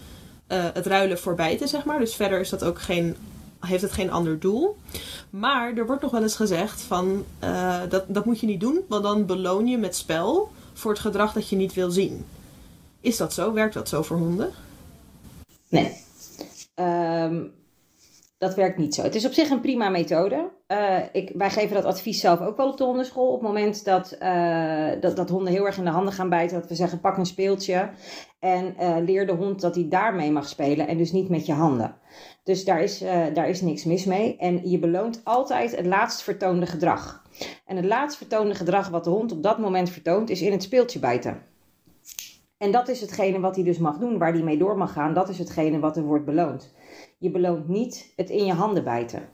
uh, 0.49 0.64
het 0.73 0.87
ruilen 0.87 1.19
voor 1.19 1.35
bijten, 1.35 1.69
zeg 1.69 1.85
maar. 1.85 1.99
Dus 1.99 2.14
verder 2.14 2.41
is 2.41 2.49
dat 2.49 2.64
ook 2.64 2.81
geen 2.81 3.17
heeft 3.66 3.83
het 3.83 3.92
geen 3.92 4.11
ander 4.11 4.40
doel. 4.40 4.76
Maar 5.31 5.76
er 5.76 5.87
wordt 5.87 6.02
nog 6.02 6.11
wel 6.11 6.23
eens 6.23 6.37
gezegd 6.37 6.83
van 6.83 7.25
uh, 7.45 7.81
dat, 7.88 8.04
dat 8.09 8.25
moet 8.25 8.40
je 8.40 8.47
niet 8.47 8.61
doen, 8.61 8.81
want 8.88 9.02
dan 9.02 9.26
beloon 9.26 9.66
je 9.66 9.78
met 9.78 9.97
spel 9.97 10.50
voor 10.73 10.90
het 10.90 11.00
gedrag 11.00 11.33
dat 11.33 11.49
je 11.49 11.57
niet 11.57 11.75
wil 11.75 11.90
zien. 11.90 12.25
Is 13.00 13.16
dat 13.16 13.33
zo? 13.33 13.52
Werkt 13.52 13.75
dat 13.75 13.88
zo 13.88 14.02
voor 14.02 14.16
honden? 14.16 14.50
Nee. 15.69 16.00
Um, 16.75 17.52
dat 18.38 18.54
werkt 18.54 18.78
niet 18.78 18.95
zo. 18.95 19.02
Het 19.02 19.14
is 19.14 19.26
op 19.26 19.33
zich 19.33 19.50
een 19.50 19.61
prima 19.61 19.88
methode. 19.88 20.50
Uh, 20.73 20.99
ik, 21.12 21.33
wij 21.35 21.50
geven 21.50 21.75
dat 21.75 21.85
advies 21.85 22.21
zelf 22.21 22.41
ook 22.41 22.57
wel 22.57 22.71
op 22.71 22.76
de 22.76 22.85
hondenschool. 22.85 23.26
Op 23.26 23.41
het 23.41 23.49
moment 23.49 23.85
dat, 23.85 24.17
uh, 24.23 24.91
dat, 25.00 25.17
dat 25.17 25.29
honden 25.29 25.52
heel 25.52 25.67
erg 25.67 25.79
in 25.79 25.85
de 25.85 25.91
handen 25.91 26.12
gaan 26.12 26.29
bijten, 26.29 26.61
dat 26.61 26.69
we 26.69 26.75
zeggen 26.75 27.00
pak 27.00 27.17
een 27.17 27.26
speeltje 27.26 27.91
en 28.38 28.75
uh, 28.81 28.97
leer 29.05 29.26
de 29.26 29.33
hond 29.33 29.61
dat 29.61 29.75
hij 29.75 29.88
daarmee 29.88 30.31
mag 30.31 30.49
spelen 30.49 30.88
en 30.88 30.97
dus 30.97 31.12
niet 31.12 31.29
met 31.29 31.47
je 31.47 31.52
handen. 31.52 31.97
Dus 32.43 32.64
daar 32.64 32.83
is, 32.83 32.99
daar 33.35 33.49
is 33.49 33.61
niks 33.61 33.85
mis 33.85 34.05
mee. 34.05 34.37
En 34.37 34.71
je 34.71 34.79
beloont 34.79 35.21
altijd 35.25 35.76
het 35.76 35.87
laatst 35.87 36.23
vertoonde 36.23 36.67
gedrag. 36.67 37.23
En 37.67 37.76
het 37.76 37.85
laatst 37.85 38.17
vertoonde 38.19 38.55
gedrag 38.55 38.88
wat 38.88 39.05
de 39.05 39.11
hond 39.11 39.33
op 39.33 39.43
dat 39.43 39.59
moment 39.59 39.91
vertoont, 39.91 40.31
is 40.31 40.43
in 40.43 40.52
het 40.52 40.62
speeltje 40.62 40.99
bijten. 40.99 41.43
En 42.59 42.71
dat 42.71 42.88
is 42.88 43.00
hetgene 43.00 43.41
wat 43.41 43.55
hij 43.55 43.64
dus 43.64 43.79
mag 43.79 43.99
doen, 43.99 44.19
waar 44.19 44.33
hij 44.33 44.43
mee 44.43 44.59
door 44.59 44.76
mag 44.76 44.93
gaan. 44.93 45.14
Dat 45.14 45.29
is 45.29 45.38
hetgene 45.38 45.79
wat 45.79 45.97
er 45.97 46.02
wordt 46.02 46.25
beloond. 46.25 46.75
Je 47.19 47.31
beloont 47.31 47.69
niet 47.69 48.12
het 48.17 48.31
in 48.31 48.45
je 48.45 48.52
handen 48.52 48.85
bijten. 48.85 49.29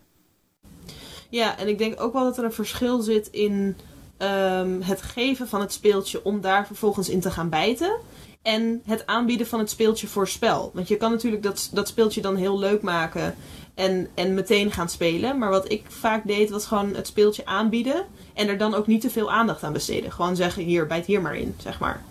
Ja, 1.28 1.58
en 1.58 1.68
ik 1.68 1.78
denk 1.78 2.00
ook 2.00 2.12
wel 2.12 2.24
dat 2.24 2.38
er 2.38 2.44
een 2.44 2.52
verschil 2.52 3.00
zit 3.00 3.28
in 3.28 3.76
um, 4.18 4.82
het 4.82 5.02
geven 5.02 5.48
van 5.48 5.60
het 5.60 5.72
speeltje 5.72 6.24
om 6.24 6.40
daar 6.40 6.66
vervolgens 6.66 7.08
in 7.08 7.20
te 7.20 7.30
gaan 7.30 7.48
bijten. 7.48 7.98
En 8.42 8.82
het 8.84 9.06
aanbieden 9.06 9.46
van 9.46 9.58
het 9.58 9.70
speeltje 9.70 10.06
voor 10.06 10.28
spel. 10.28 10.70
Want 10.74 10.88
je 10.88 10.96
kan 10.96 11.10
natuurlijk 11.10 11.42
dat, 11.42 11.70
dat 11.72 11.88
speeltje 11.88 12.20
dan 12.20 12.36
heel 12.36 12.58
leuk 12.58 12.82
maken 12.82 13.34
en, 13.74 14.08
en 14.14 14.34
meteen 14.34 14.72
gaan 14.72 14.88
spelen. 14.88 15.38
Maar 15.38 15.50
wat 15.50 15.72
ik 15.72 15.84
vaak 15.88 16.26
deed, 16.26 16.50
was 16.50 16.66
gewoon 16.66 16.94
het 16.94 17.06
speeltje 17.06 17.46
aanbieden. 17.46 18.06
En 18.34 18.48
er 18.48 18.58
dan 18.58 18.74
ook 18.74 18.86
niet 18.86 19.00
te 19.00 19.10
veel 19.10 19.30
aandacht 19.30 19.62
aan 19.62 19.72
besteden. 19.72 20.12
Gewoon 20.12 20.36
zeggen, 20.36 20.62
hier, 20.62 20.86
bijt 20.86 21.06
hier 21.06 21.22
maar 21.22 21.36
in, 21.36 21.54
zeg 21.58 21.80
maar. 21.80 22.04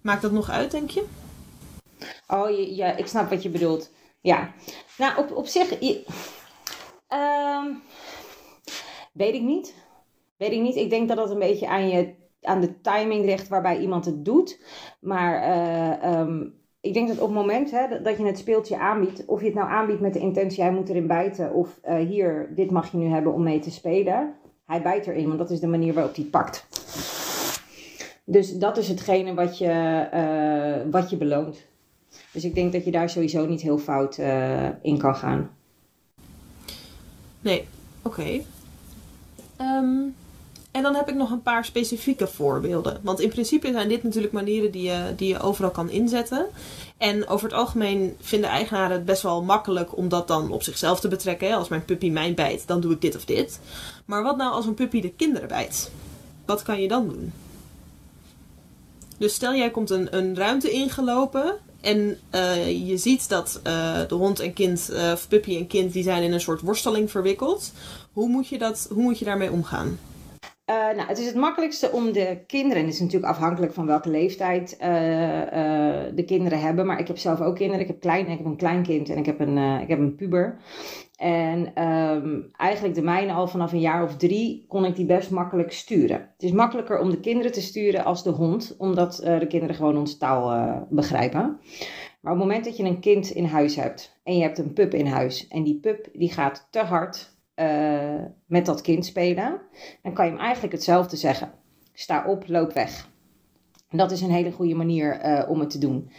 Maakt 0.00 0.22
dat 0.22 0.32
nog 0.32 0.50
uit, 0.50 0.70
denk 0.70 0.90
je? 0.90 1.04
Oh, 2.26 2.76
ja, 2.76 2.96
ik 2.96 3.06
snap 3.06 3.30
wat 3.30 3.42
je 3.42 3.48
bedoelt. 3.48 3.90
Ja, 4.20 4.52
nou 4.98 5.18
op, 5.18 5.36
op 5.36 5.46
zich. 5.46 5.78
Um, 7.12 7.82
weet 9.12 9.34
ik 9.34 9.42
niet. 9.42 9.74
Weet 10.36 10.52
ik 10.52 10.60
niet. 10.60 10.76
Ik 10.76 10.90
denk 10.90 11.08
dat 11.08 11.16
dat 11.16 11.30
een 11.30 11.38
beetje 11.38 11.68
aan, 11.68 11.88
je, 11.88 12.14
aan 12.42 12.60
de 12.60 12.80
timing 12.80 13.24
ligt 13.24 13.48
waarbij 13.48 13.78
iemand 13.78 14.04
het 14.04 14.24
doet. 14.24 14.60
Maar 15.00 15.48
uh, 16.02 16.18
um, 16.18 16.54
ik 16.80 16.94
denk 16.94 17.08
dat 17.08 17.18
op 17.18 17.28
het 17.28 17.36
moment 17.36 17.70
hè, 17.70 18.02
dat 18.02 18.16
je 18.16 18.24
het 18.24 18.38
speeltje 18.38 18.78
aanbiedt, 18.78 19.24
of 19.24 19.40
je 19.40 19.46
het 19.46 19.54
nou 19.54 19.68
aanbiedt 19.68 20.00
met 20.00 20.12
de 20.12 20.18
intentie 20.18 20.62
hij 20.62 20.72
moet 20.72 20.88
erin 20.88 21.06
bijten, 21.06 21.54
of 21.54 21.80
uh, 21.88 21.96
hier, 21.96 22.52
dit 22.54 22.70
mag 22.70 22.90
je 22.90 22.96
nu 22.96 23.06
hebben 23.06 23.32
om 23.32 23.42
mee 23.42 23.58
te 23.58 23.70
spelen. 23.70 24.34
Hij 24.66 24.82
bijt 24.82 25.06
erin, 25.06 25.26
want 25.26 25.38
dat 25.38 25.50
is 25.50 25.60
de 25.60 25.66
manier 25.66 25.94
waarop 25.94 26.14
hij 26.14 26.24
pakt. 26.24 26.66
Dus 28.24 28.58
dat 28.58 28.76
is 28.76 28.88
hetgene 28.88 29.34
wat 29.34 29.58
je, 29.58 30.08
uh, 30.14 30.92
wat 30.92 31.10
je 31.10 31.16
beloont. 31.16 31.66
Dus 32.32 32.44
ik 32.44 32.54
denk 32.54 32.72
dat 32.72 32.84
je 32.84 32.90
daar 32.90 33.10
sowieso 33.10 33.46
niet 33.46 33.60
heel 33.60 33.78
fout 33.78 34.18
in 34.82 34.98
kan 34.98 35.14
gaan. 35.14 35.57
Nee, 37.40 37.68
oké. 38.02 38.40
Um, 39.60 40.14
en 40.70 40.82
dan 40.82 40.94
heb 40.94 41.08
ik 41.08 41.14
nog 41.14 41.30
een 41.30 41.42
paar 41.42 41.64
specifieke 41.64 42.26
voorbeelden. 42.26 43.00
Want 43.02 43.20
in 43.20 43.28
principe 43.28 43.72
zijn 43.72 43.88
dit 43.88 44.02
natuurlijk 44.02 44.32
manieren 44.32 44.70
die 44.70 44.82
je, 44.82 45.12
die 45.16 45.28
je 45.28 45.40
overal 45.40 45.70
kan 45.70 45.90
inzetten. 45.90 46.46
En 46.96 47.28
over 47.28 47.48
het 47.48 47.58
algemeen 47.58 48.16
vinden 48.20 48.50
eigenaren 48.50 48.96
het 48.96 49.04
best 49.04 49.22
wel 49.22 49.42
makkelijk 49.42 49.96
om 49.96 50.08
dat 50.08 50.28
dan 50.28 50.50
op 50.50 50.62
zichzelf 50.62 51.00
te 51.00 51.08
betrekken. 51.08 51.54
Als 51.54 51.68
mijn 51.68 51.84
puppy 51.84 52.10
mij 52.10 52.34
bijt, 52.34 52.66
dan 52.66 52.80
doe 52.80 52.92
ik 52.92 53.00
dit 53.00 53.16
of 53.16 53.24
dit. 53.24 53.60
Maar 54.04 54.22
wat 54.22 54.36
nou 54.36 54.52
als 54.52 54.66
een 54.66 54.74
puppy 54.74 55.00
de 55.00 55.10
kinderen 55.10 55.48
bijt? 55.48 55.90
Wat 56.44 56.62
kan 56.62 56.80
je 56.80 56.88
dan 56.88 57.08
doen? 57.08 57.32
Dus 59.18 59.34
stel 59.34 59.54
jij 59.54 59.70
komt 59.70 59.90
een, 59.90 60.16
een 60.16 60.36
ruimte 60.36 60.70
ingelopen 60.70 61.54
en 61.80 62.18
uh, 62.34 62.88
je 62.88 62.96
ziet 62.96 63.28
dat 63.28 63.60
uh, 63.66 63.98
de 64.08 64.14
hond 64.14 64.40
en 64.40 64.52
kind, 64.52 64.88
uh, 64.92 65.10
of 65.12 65.28
puppy 65.28 65.56
en 65.56 65.66
kind, 65.66 65.92
die 65.92 66.02
zijn 66.02 66.22
in 66.22 66.32
een 66.32 66.40
soort 66.40 66.60
worsteling 66.60 67.10
verwikkeld. 67.10 67.72
Hoe 68.12 68.28
moet 68.28 68.48
je, 68.48 68.58
dat, 68.58 68.88
hoe 68.92 69.02
moet 69.02 69.18
je 69.18 69.24
daarmee 69.24 69.50
omgaan? 69.50 69.98
Uh, 70.70 70.74
nou, 70.74 71.08
het 71.08 71.18
is 71.18 71.26
het 71.26 71.34
makkelijkste 71.34 71.90
om 71.92 72.12
de 72.12 72.38
kinderen, 72.46 72.76
en 72.76 72.84
het 72.84 72.94
is 72.94 73.00
natuurlijk 73.00 73.32
afhankelijk 73.32 73.72
van 73.72 73.86
welke 73.86 74.10
leeftijd 74.10 74.76
uh, 74.82 74.86
uh, 74.86 74.92
de 76.14 76.24
kinderen 76.26 76.60
hebben, 76.60 76.86
maar 76.86 76.98
ik 76.98 77.06
heb 77.06 77.18
zelf 77.18 77.40
ook 77.40 77.56
kinderen. 77.56 77.80
Ik 77.80 77.86
heb, 77.86 78.00
klein, 78.00 78.26
ik 78.26 78.36
heb 78.36 78.46
een 78.46 78.56
kleinkind 78.56 79.08
en 79.08 79.18
ik 79.18 79.26
heb 79.26 79.40
een, 79.40 79.80
ik 79.80 79.88
heb 79.88 79.98
een 79.98 80.14
puber. 80.14 80.58
En 81.16 81.84
um, 81.88 82.50
eigenlijk 82.56 82.94
de 82.94 83.02
mijne 83.02 83.32
al 83.32 83.48
vanaf 83.48 83.72
een 83.72 83.80
jaar 83.80 84.02
of 84.02 84.16
drie 84.16 84.64
kon 84.68 84.84
ik 84.84 84.96
die 84.96 85.06
best 85.06 85.30
makkelijk 85.30 85.72
sturen. 85.72 86.16
Het 86.16 86.42
is 86.42 86.52
makkelijker 86.52 86.98
om 86.98 87.10
de 87.10 87.20
kinderen 87.20 87.52
te 87.52 87.62
sturen 87.62 88.04
als 88.04 88.22
de 88.22 88.30
hond, 88.30 88.74
omdat 88.78 89.16
de 89.16 89.46
kinderen 89.48 89.74
gewoon 89.76 89.96
onze 89.96 90.18
taal 90.18 90.86
begrijpen. 90.90 91.60
Maar 92.20 92.32
op 92.32 92.38
het 92.38 92.48
moment 92.48 92.64
dat 92.64 92.76
je 92.76 92.84
een 92.84 93.00
kind 93.00 93.30
in 93.30 93.44
huis 93.44 93.76
hebt 93.76 94.20
en 94.24 94.36
je 94.36 94.42
hebt 94.42 94.58
een 94.58 94.72
pup 94.72 94.94
in 94.94 95.06
huis 95.06 95.48
en 95.48 95.62
die 95.62 95.80
pup 95.80 96.08
die 96.12 96.32
gaat 96.32 96.68
te 96.70 96.80
hard 96.80 97.36
uh, 97.60 98.24
met 98.46 98.66
dat 98.66 98.80
kind 98.80 99.06
spelen, 99.06 99.60
dan 100.02 100.12
kan 100.12 100.24
je 100.24 100.30
hem 100.30 100.40
eigenlijk 100.40 100.72
hetzelfde 100.72 101.16
zeggen. 101.16 101.52
Sta 101.92 102.24
op, 102.26 102.44
loop 102.46 102.72
weg. 102.72 103.08
En 103.88 103.98
dat 103.98 104.10
is 104.10 104.20
een 104.20 104.30
hele 104.30 104.52
goede 104.52 104.74
manier 104.74 105.24
uh, 105.24 105.50
om 105.50 105.60
het 105.60 105.70
te 105.70 105.78
doen. 105.78 106.10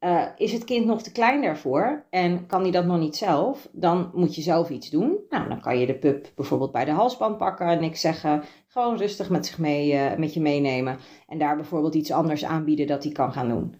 Uh, 0.00 0.24
is 0.36 0.52
het 0.52 0.64
kind 0.64 0.86
nog 0.86 1.02
te 1.02 1.12
klein 1.12 1.42
daarvoor 1.42 2.06
en 2.10 2.46
kan 2.46 2.62
hij 2.62 2.70
dat 2.70 2.86
nog 2.86 2.98
niet 2.98 3.16
zelf, 3.16 3.68
dan 3.72 4.10
moet 4.14 4.34
je 4.34 4.42
zelf 4.42 4.70
iets 4.70 4.90
doen. 4.90 5.18
Nou, 5.28 5.48
dan 5.48 5.60
kan 5.60 5.78
je 5.78 5.86
de 5.86 5.98
pup 5.98 6.32
bijvoorbeeld 6.34 6.72
bij 6.72 6.84
de 6.84 6.90
halsband 6.90 7.38
pakken, 7.38 7.80
niks 7.80 8.00
zeggen, 8.00 8.42
gewoon 8.66 8.96
rustig 8.96 9.30
met, 9.30 9.46
zich 9.46 9.58
mee, 9.58 10.16
met 10.16 10.34
je 10.34 10.40
meenemen 10.40 10.98
en 11.26 11.38
daar 11.38 11.56
bijvoorbeeld 11.56 11.94
iets 11.94 12.12
anders 12.12 12.44
aanbieden 12.44 12.86
dat 12.86 13.04
hij 13.04 13.12
kan 13.12 13.32
gaan 13.32 13.48
doen. 13.48 13.76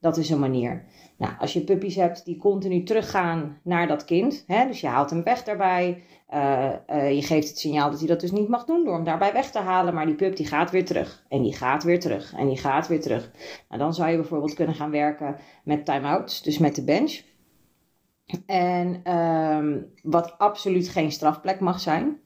Dat 0.00 0.16
is 0.16 0.30
een 0.30 0.38
manier. 0.38 0.84
Nou, 1.16 1.32
als 1.38 1.52
je 1.52 1.64
puppies 1.64 1.94
hebt 1.94 2.24
die 2.24 2.36
continu 2.36 2.82
teruggaan 2.82 3.58
naar 3.62 3.86
dat 3.86 4.04
kind, 4.04 4.44
hè, 4.46 4.66
dus 4.66 4.80
je 4.80 4.86
haalt 4.86 5.10
hem 5.10 5.22
weg 5.22 5.42
daarbij, 5.44 6.02
uh, 6.34 6.72
uh, 6.90 7.14
je 7.14 7.22
geeft 7.22 7.48
het 7.48 7.58
signaal 7.58 7.90
dat 7.90 7.98
hij 7.98 8.08
dat 8.08 8.20
dus 8.20 8.30
niet 8.30 8.48
mag 8.48 8.64
doen 8.64 8.84
door 8.84 8.94
hem 8.94 9.04
daarbij 9.04 9.32
weg 9.32 9.50
te 9.50 9.58
halen, 9.58 9.94
maar 9.94 10.06
die 10.06 10.14
pup 10.14 10.36
die 10.36 10.46
gaat 10.46 10.70
weer 10.70 10.84
terug 10.84 11.24
en 11.28 11.42
die 11.42 11.54
gaat 11.54 11.82
weer 11.82 12.00
terug 12.00 12.34
en 12.34 12.48
die 12.48 12.56
gaat 12.56 12.88
weer 12.88 13.00
terug. 13.00 13.30
Nou, 13.68 13.80
dan 13.80 13.94
zou 13.94 14.10
je 14.10 14.16
bijvoorbeeld 14.16 14.54
kunnen 14.54 14.74
gaan 14.74 14.90
werken 14.90 15.36
met 15.64 15.84
time-outs, 15.84 16.42
dus 16.42 16.58
met 16.58 16.74
de 16.74 16.84
bench. 16.84 17.20
En 18.46 19.16
um, 19.16 19.92
wat 20.02 20.38
absoluut 20.38 20.88
geen 20.88 21.12
strafplek 21.12 21.60
mag 21.60 21.80
zijn. 21.80 22.20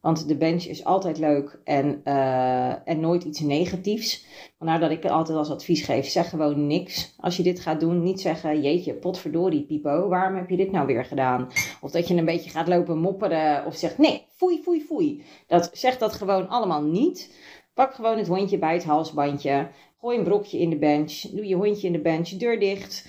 Want 0.00 0.28
de 0.28 0.36
bench 0.36 0.64
is 0.64 0.84
altijd 0.84 1.18
leuk 1.18 1.60
en, 1.64 2.00
uh, 2.04 2.88
en 2.88 3.00
nooit 3.00 3.24
iets 3.24 3.40
negatiefs. 3.40 4.26
Vandaar 4.58 4.80
dat 4.80 4.90
ik 4.90 5.04
altijd 5.04 5.38
als 5.38 5.50
advies 5.50 5.84
geef, 5.84 6.06
zeg 6.06 6.28
gewoon 6.28 6.66
niks. 6.66 7.14
Als 7.20 7.36
je 7.36 7.42
dit 7.42 7.60
gaat 7.60 7.80
doen, 7.80 8.02
niet 8.02 8.20
zeggen, 8.20 8.62
jeetje, 8.62 8.94
potverdorie 8.94 9.64
Pipo, 9.64 10.08
waarom 10.08 10.36
heb 10.36 10.50
je 10.50 10.56
dit 10.56 10.72
nou 10.72 10.86
weer 10.86 11.04
gedaan? 11.04 11.48
Of 11.80 11.90
dat 11.90 12.08
je 12.08 12.14
een 12.14 12.24
beetje 12.24 12.50
gaat 12.50 12.68
lopen 12.68 12.98
mopperen 12.98 13.66
of 13.66 13.76
zegt, 13.76 13.98
nee, 13.98 14.22
foei, 14.36 14.62
foei, 14.62 14.80
foei. 14.80 15.22
Dat, 15.46 15.70
zeg 15.72 15.98
dat 15.98 16.12
gewoon 16.12 16.48
allemaal 16.48 16.82
niet. 16.82 17.34
Pak 17.74 17.94
gewoon 17.94 18.18
het 18.18 18.28
hondje 18.28 18.58
bij 18.58 18.74
het 18.74 18.84
halsbandje. 18.84 19.68
Gooi 20.00 20.18
een 20.18 20.24
brokje 20.24 20.58
in 20.58 20.70
de 20.70 20.78
bench. 20.78 21.20
Doe 21.20 21.46
je 21.46 21.54
hondje 21.54 21.86
in 21.86 21.92
de 21.92 22.00
bench, 22.00 22.28
deur 22.28 22.60
dicht 22.60 23.06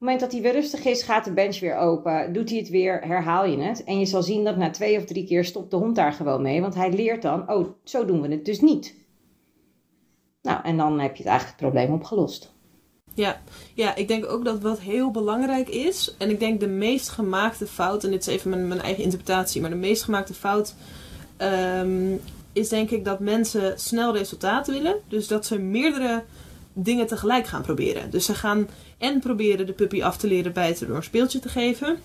het 0.00 0.08
moment 0.08 0.20
dat 0.20 0.32
hij 0.32 0.52
weer 0.52 0.60
rustig 0.60 0.84
is, 0.84 1.02
gaat 1.02 1.24
de 1.24 1.32
bench 1.32 1.60
weer 1.60 1.76
open. 1.76 2.32
Doet 2.32 2.48
hij 2.48 2.58
het 2.58 2.68
weer, 2.68 3.00
herhaal 3.06 3.44
je 3.44 3.58
het. 3.58 3.84
En 3.84 3.98
je 3.98 4.06
zal 4.06 4.22
zien 4.22 4.44
dat 4.44 4.56
na 4.56 4.70
twee 4.70 4.96
of 4.96 5.04
drie 5.04 5.26
keer 5.26 5.44
stopt 5.44 5.70
de 5.70 5.76
hond 5.76 5.96
daar 5.96 6.12
gewoon 6.12 6.42
mee. 6.42 6.60
Want 6.60 6.74
hij 6.74 6.92
leert 6.92 7.22
dan, 7.22 7.50
oh, 7.50 7.68
zo 7.84 8.04
doen 8.04 8.20
we 8.20 8.28
het 8.28 8.44
dus 8.44 8.60
niet. 8.60 8.94
Nou, 10.42 10.60
en 10.62 10.76
dan 10.76 11.00
heb 11.00 11.16
je 11.16 11.22
het 11.22 11.30
eigenlijk 11.30 11.60
het 11.60 11.70
probleem 11.70 11.94
opgelost. 11.94 12.52
Ja. 13.14 13.40
ja, 13.74 13.94
ik 13.94 14.08
denk 14.08 14.26
ook 14.26 14.44
dat 14.44 14.60
wat 14.60 14.80
heel 14.80 15.10
belangrijk 15.10 15.68
is, 15.68 16.14
en 16.18 16.30
ik 16.30 16.40
denk 16.40 16.60
de 16.60 16.68
meest 16.68 17.08
gemaakte 17.08 17.66
fout, 17.66 18.04
en 18.04 18.10
dit 18.10 18.26
is 18.26 18.34
even 18.34 18.68
mijn, 18.68 18.80
eigen 18.80 19.02
interpretatie, 19.02 19.60
maar 19.60 19.70
de 19.70 19.76
meest 19.76 20.02
gemaakte 20.02 20.34
fout 20.34 20.74
um, 21.38 22.20
is 22.52 22.68
denk 22.68 22.90
ik 22.90 23.04
dat 23.04 23.20
mensen 23.20 23.80
snel 23.80 24.16
resultaat 24.16 24.66
willen. 24.66 24.96
Dus 25.08 25.28
dat 25.28 25.46
ze 25.46 25.58
meerdere 25.58 26.22
dingen 26.72 27.06
tegelijk 27.06 27.46
gaan 27.46 27.62
proberen. 27.62 28.10
Dus 28.10 28.24
ze 28.24 28.34
gaan 28.34 28.68
en 28.98 29.20
proberen 29.20 29.66
de 29.66 29.72
puppy 29.72 30.02
af 30.02 30.16
te 30.16 30.26
leren 30.26 30.52
bijten 30.52 30.86
door 30.86 30.96
een 30.96 31.02
speeltje 31.02 31.38
te 31.38 31.48
geven. 31.48 31.98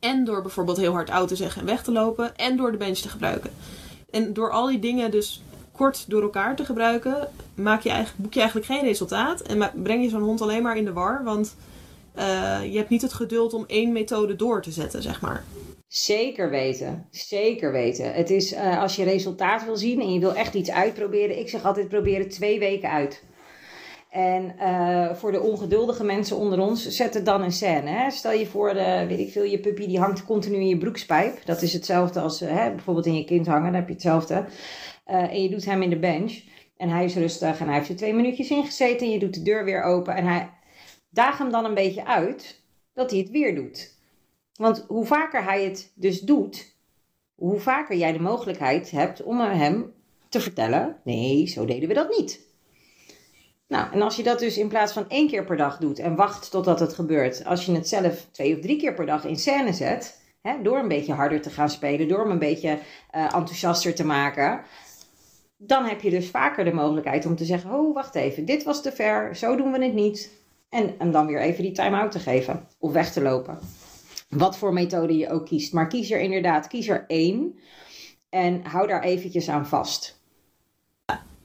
En 0.00 0.24
door 0.24 0.42
bijvoorbeeld 0.42 0.76
heel 0.76 0.92
hard 0.92 1.10
oud 1.10 1.28
te 1.28 1.36
zeggen 1.36 1.60
en 1.60 1.66
weg 1.66 1.82
te 1.82 1.92
lopen. 1.92 2.36
En 2.36 2.56
door 2.56 2.70
de 2.70 2.76
bench 2.76 2.98
te 2.98 3.08
gebruiken. 3.08 3.50
En 4.10 4.32
door 4.32 4.50
al 4.50 4.66
die 4.66 4.78
dingen 4.78 5.10
dus 5.10 5.42
kort 5.72 6.04
door 6.08 6.22
elkaar 6.22 6.56
te 6.56 6.64
gebruiken, 6.64 7.28
maak 7.54 7.82
je 7.82 7.88
eigenlijk, 7.88 8.22
boek 8.22 8.32
je 8.32 8.40
eigenlijk 8.40 8.68
geen 8.70 8.84
resultaat. 8.84 9.40
En 9.40 9.70
breng 9.74 10.02
je 10.02 10.08
zo'n 10.08 10.22
hond 10.22 10.40
alleen 10.40 10.62
maar 10.62 10.76
in 10.76 10.84
de 10.84 10.92
war. 10.92 11.24
Want 11.24 11.56
uh, 12.18 12.58
je 12.72 12.76
hebt 12.76 12.88
niet 12.88 13.02
het 13.02 13.12
geduld 13.12 13.54
om 13.54 13.64
één 13.66 13.92
methode 13.92 14.36
door 14.36 14.62
te 14.62 14.70
zetten, 14.70 15.02
zeg 15.02 15.20
maar. 15.20 15.44
Zeker 15.88 16.50
weten, 16.50 17.06
zeker 17.10 17.72
weten. 17.72 18.12
Het 18.12 18.30
is 18.30 18.52
uh, 18.52 18.80
als 18.80 18.96
je 18.96 19.04
resultaat 19.04 19.64
wil 19.64 19.76
zien 19.76 20.00
en 20.00 20.12
je 20.12 20.20
wil 20.20 20.34
echt 20.34 20.54
iets 20.54 20.70
uitproberen. 20.70 21.38
Ik 21.38 21.48
zeg 21.48 21.64
altijd 21.64 21.88
proberen 21.88 22.28
twee 22.28 22.58
weken 22.58 22.90
uit. 22.90 23.22
En 24.16 24.54
uh, 24.60 25.14
voor 25.14 25.32
de 25.32 25.40
ongeduldige 25.40 26.04
mensen 26.04 26.36
onder 26.36 26.60
ons, 26.60 26.88
zet 26.88 27.14
het 27.14 27.24
dan 27.24 27.42
in 27.42 27.52
scène. 27.52 27.90
Hè? 27.90 28.10
Stel 28.10 28.32
je 28.32 28.46
voor, 28.46 28.74
de, 28.74 29.04
weet 29.08 29.18
ik 29.18 29.32
veel, 29.32 29.42
je 29.42 29.60
puppy 29.60 29.86
die 29.86 29.98
hangt 29.98 30.24
continu 30.24 30.56
in 30.56 30.68
je 30.68 30.78
broekspijp. 30.78 31.44
Dat 31.44 31.62
is 31.62 31.72
hetzelfde 31.72 32.20
als 32.20 32.42
uh, 32.42 32.48
hè, 32.48 32.70
bijvoorbeeld 32.70 33.06
in 33.06 33.16
je 33.16 33.24
kind 33.24 33.46
hangen, 33.46 33.64
dan 33.64 33.74
heb 33.74 33.86
je 33.86 33.92
hetzelfde. 33.92 34.44
En 35.04 35.42
je 35.42 35.48
doet 35.48 35.64
hem 35.64 35.82
in 35.82 35.90
de 35.90 35.98
bench. 35.98 36.42
En 36.76 36.88
hij 36.88 37.04
is 37.04 37.14
rustig 37.14 37.60
en 37.60 37.66
hij 37.66 37.74
heeft 37.74 37.88
er 37.88 37.96
twee 37.96 38.14
minuutjes 38.14 38.50
in 38.50 38.64
gezeten. 38.64 39.06
En 39.06 39.12
je 39.12 39.18
doet 39.18 39.34
de 39.34 39.42
deur 39.42 39.64
weer 39.64 39.82
open. 39.82 40.14
En 40.14 40.26
hij 40.26 40.50
daag 41.10 41.38
hem 41.38 41.50
dan 41.50 41.64
een 41.64 41.74
beetje 41.74 42.06
uit 42.06 42.62
dat 42.94 43.10
hij 43.10 43.20
het 43.20 43.30
weer 43.30 43.54
doet. 43.54 43.94
Want 44.54 44.84
hoe 44.88 45.06
vaker 45.06 45.44
hij 45.44 45.64
het 45.64 45.92
dus 45.94 46.20
doet, 46.20 46.76
hoe 47.34 47.60
vaker 47.60 47.96
jij 47.96 48.12
de 48.12 48.20
mogelijkheid 48.20 48.90
hebt 48.90 49.22
om 49.22 49.40
hem 49.40 49.92
te 50.28 50.40
vertellen: 50.40 50.96
nee, 51.04 51.46
zo 51.46 51.64
deden 51.64 51.88
we 51.88 51.94
dat 51.94 52.18
niet. 52.18 52.45
Nou, 53.68 53.92
en 53.92 54.02
als 54.02 54.16
je 54.16 54.22
dat 54.22 54.38
dus 54.38 54.58
in 54.58 54.68
plaats 54.68 54.92
van 54.92 55.08
één 55.08 55.28
keer 55.28 55.44
per 55.44 55.56
dag 55.56 55.78
doet 55.78 55.98
en 55.98 56.16
wacht 56.16 56.50
totdat 56.50 56.80
het 56.80 56.94
gebeurt, 56.94 57.44
als 57.44 57.66
je 57.66 57.72
het 57.72 57.88
zelf 57.88 58.26
twee 58.30 58.54
of 58.54 58.60
drie 58.60 58.76
keer 58.78 58.94
per 58.94 59.06
dag 59.06 59.24
in 59.24 59.36
scène 59.36 59.72
zet, 59.72 60.20
hè, 60.42 60.62
door 60.62 60.78
een 60.78 60.88
beetje 60.88 61.12
harder 61.12 61.40
te 61.40 61.50
gaan 61.50 61.70
spelen, 61.70 62.08
door 62.08 62.20
hem 62.20 62.30
een 62.30 62.38
beetje 62.38 62.78
uh, 63.14 63.22
enthousiaster 63.22 63.94
te 63.94 64.04
maken, 64.04 64.60
dan 65.56 65.84
heb 65.84 66.00
je 66.00 66.10
dus 66.10 66.30
vaker 66.30 66.64
de 66.64 66.72
mogelijkheid 66.72 67.26
om 67.26 67.36
te 67.36 67.44
zeggen: 67.44 67.70
Oh, 67.70 67.94
wacht 67.94 68.14
even, 68.14 68.44
dit 68.44 68.62
was 68.62 68.82
te 68.82 68.92
ver, 68.92 69.36
zo 69.36 69.56
doen 69.56 69.72
we 69.72 69.84
het 69.84 69.94
niet. 69.94 70.30
En, 70.68 70.94
en 70.98 71.10
dan 71.10 71.26
weer 71.26 71.40
even 71.40 71.62
die 71.62 71.72
time-out 71.72 72.10
te 72.10 72.18
geven 72.18 72.68
of 72.78 72.92
weg 72.92 73.12
te 73.12 73.22
lopen. 73.22 73.58
Wat 74.28 74.58
voor 74.58 74.72
methode 74.72 75.16
je 75.16 75.30
ook 75.30 75.46
kiest. 75.46 75.72
Maar 75.72 75.86
kies 75.86 76.10
er 76.10 76.20
inderdaad, 76.20 76.66
kies 76.66 76.88
er 76.88 77.04
één 77.06 77.58
en 78.28 78.64
hou 78.64 78.86
daar 78.86 79.02
eventjes 79.02 79.48
aan 79.48 79.66
vast. 79.66 80.20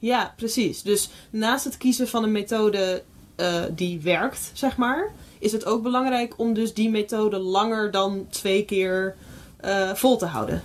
Ja, 0.01 0.33
precies. 0.35 0.81
Dus 0.81 1.09
naast 1.29 1.65
het 1.65 1.77
kiezen 1.77 2.07
van 2.07 2.23
een 2.23 2.31
methode 2.31 3.03
uh, 3.37 3.63
die 3.75 4.01
werkt, 4.01 4.51
zeg 4.53 4.77
maar, 4.77 5.11
is 5.39 5.51
het 5.51 5.65
ook 5.65 5.83
belangrijk 5.83 6.33
om 6.37 6.53
dus 6.53 6.73
die 6.73 6.89
methode 6.89 7.37
langer 7.37 7.91
dan 7.91 8.25
twee 8.29 8.65
keer 8.65 9.15
uh, 9.65 9.93
vol 9.93 10.17
te 10.17 10.25
houden. 10.25 10.61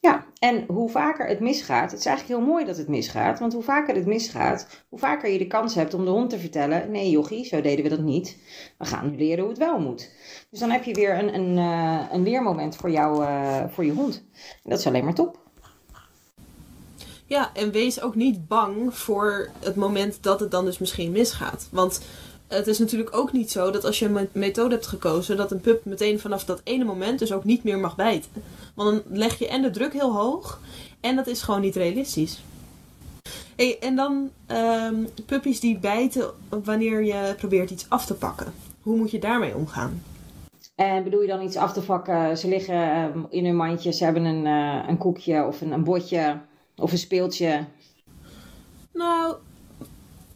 Ja, 0.00 0.24
en 0.38 0.64
hoe 0.68 0.90
vaker 0.90 1.26
het 1.26 1.40
misgaat, 1.40 1.90
het 1.90 2.00
is 2.00 2.06
eigenlijk 2.06 2.38
heel 2.38 2.48
mooi 2.48 2.64
dat 2.64 2.76
het 2.76 2.88
misgaat, 2.88 3.38
want 3.38 3.52
hoe 3.52 3.62
vaker 3.62 3.94
het 3.94 4.06
misgaat, 4.06 4.84
hoe 4.88 4.98
vaker 4.98 5.30
je 5.30 5.38
de 5.38 5.46
kans 5.46 5.74
hebt 5.74 5.94
om 5.94 6.04
de 6.04 6.10
hond 6.10 6.30
te 6.30 6.38
vertellen: 6.38 6.90
nee, 6.90 7.10
jochie, 7.10 7.44
zo 7.44 7.60
deden 7.60 7.84
we 7.84 7.90
dat 7.90 8.00
niet. 8.00 8.36
We 8.78 8.84
gaan 8.84 9.10
nu 9.10 9.16
leren 9.16 9.40
hoe 9.40 9.48
het 9.48 9.58
wel 9.58 9.78
moet. 9.80 10.10
Dus 10.50 10.60
dan 10.60 10.70
heb 10.70 10.84
je 10.84 10.94
weer 10.94 11.18
een, 11.18 11.34
een, 11.34 11.56
uh, 11.56 12.06
een 12.12 12.22
leermoment 12.22 12.76
voor, 12.76 12.90
jou, 12.90 13.24
voor 13.70 13.84
je 13.84 13.92
hond. 13.92 14.24
En 14.64 14.70
dat 14.70 14.78
is 14.78 14.86
alleen 14.86 15.04
maar 15.04 15.14
top. 15.14 15.47
Ja, 17.28 17.50
en 17.54 17.70
wees 17.70 18.00
ook 18.00 18.14
niet 18.14 18.48
bang 18.48 18.94
voor 18.94 19.48
het 19.58 19.76
moment 19.76 20.18
dat 20.20 20.40
het 20.40 20.50
dan 20.50 20.64
dus 20.64 20.78
misschien 20.78 21.10
misgaat. 21.10 21.68
Want 21.70 22.00
het 22.46 22.66
is 22.66 22.78
natuurlijk 22.78 23.16
ook 23.16 23.32
niet 23.32 23.50
zo 23.50 23.70
dat 23.70 23.84
als 23.84 23.98
je 23.98 24.04
een 24.06 24.28
methode 24.32 24.74
hebt 24.74 24.86
gekozen, 24.86 25.36
dat 25.36 25.50
een 25.50 25.60
pup 25.60 25.84
meteen 25.84 26.20
vanaf 26.20 26.44
dat 26.44 26.60
ene 26.64 26.84
moment 26.84 27.18
dus 27.18 27.32
ook 27.32 27.44
niet 27.44 27.64
meer 27.64 27.78
mag 27.78 27.96
bijten. 27.96 28.30
Want 28.74 28.90
dan 28.90 29.18
leg 29.18 29.38
je 29.38 29.48
en 29.48 29.62
de 29.62 29.70
druk 29.70 29.92
heel 29.92 30.12
hoog 30.12 30.60
en 31.00 31.16
dat 31.16 31.26
is 31.26 31.42
gewoon 31.42 31.60
niet 31.60 31.76
realistisch. 31.76 32.42
Hey, 33.56 33.78
en 33.80 33.96
dan 33.96 34.30
um, 34.46 35.08
puppies 35.26 35.60
die 35.60 35.78
bijten 35.78 36.30
wanneer 36.64 37.04
je 37.04 37.34
probeert 37.36 37.70
iets 37.70 37.86
af 37.88 38.06
te 38.06 38.14
pakken. 38.14 38.52
Hoe 38.82 38.96
moet 38.96 39.10
je 39.10 39.18
daarmee 39.18 39.54
omgaan? 39.54 40.02
En 40.74 41.04
bedoel 41.04 41.20
je 41.20 41.28
dan 41.28 41.42
iets 41.42 41.56
af 41.56 41.72
te 41.72 41.80
pakken? 41.80 42.38
Ze 42.38 42.48
liggen 42.48 43.02
um, 43.04 43.26
in 43.30 43.44
hun 43.44 43.56
mandje, 43.56 43.92
ze 43.92 44.04
hebben 44.04 44.24
een, 44.24 44.44
uh, 44.44 44.88
een 44.88 44.98
koekje 44.98 45.46
of 45.46 45.60
een, 45.60 45.72
een 45.72 45.84
botje 45.84 46.40
of 46.78 46.92
een 46.92 46.98
speeltje? 46.98 47.64
Nou, 48.92 49.36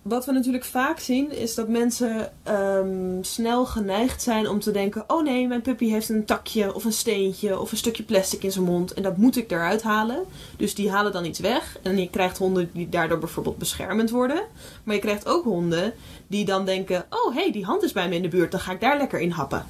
wat 0.03 0.27
we 0.27 0.33
natuurlijk 0.33 0.65
vaak 0.65 0.99
zien 0.99 1.33
is 1.33 1.55
dat 1.55 1.69
mensen 1.69 2.33
um, 2.49 3.25
snel 3.25 3.67
geneigd 3.67 4.23
zijn 4.23 4.49
om 4.49 4.61
te 4.61 4.71
denken: 4.71 5.05
oh 5.07 5.23
nee, 5.23 5.47
mijn 5.47 5.63
puppy 5.63 5.89
heeft 5.89 6.09
een 6.09 6.25
takje 6.25 6.75
of 6.75 6.85
een 6.85 6.93
steentje 6.93 7.61
of 7.61 7.71
een 7.71 7.77
stukje 7.77 8.03
plastic 8.03 8.43
in 8.43 8.53
zijn 8.53 8.65
mond 8.65 8.93
en 8.95 9.03
dat 9.03 9.17
moet 9.17 9.37
ik 9.37 9.51
eruit 9.51 9.83
halen. 9.83 10.25
Dus 10.57 10.75
die 10.75 10.91
halen 10.91 11.13
dan 11.13 11.25
iets 11.25 11.39
weg. 11.39 11.79
En 11.83 11.99
je 11.99 12.11
krijgt 12.11 12.39
honden 12.39 12.71
die 12.73 12.89
daardoor 12.89 13.19
bijvoorbeeld 13.19 13.59
beschermend 13.59 14.11
worden. 14.11 14.43
Maar 14.85 14.95
je 14.95 15.01
krijgt 15.01 15.27
ook 15.27 15.45
honden 15.45 15.95
die 16.27 16.45
dan 16.45 16.65
denken: 16.65 17.07
oh 17.11 17.35
hé, 17.35 17.43
hey, 17.43 17.53
die 17.53 17.65
hand 17.65 17.83
is 17.83 17.93
bij 17.93 18.09
me 18.09 18.15
in 18.15 18.23
de 18.23 18.29
buurt, 18.29 18.51
dan 18.51 18.61
ga 18.61 18.73
ik 18.73 18.81
daar 18.81 18.99
lekker 18.99 19.21
in 19.21 19.31
happen. 19.31 19.67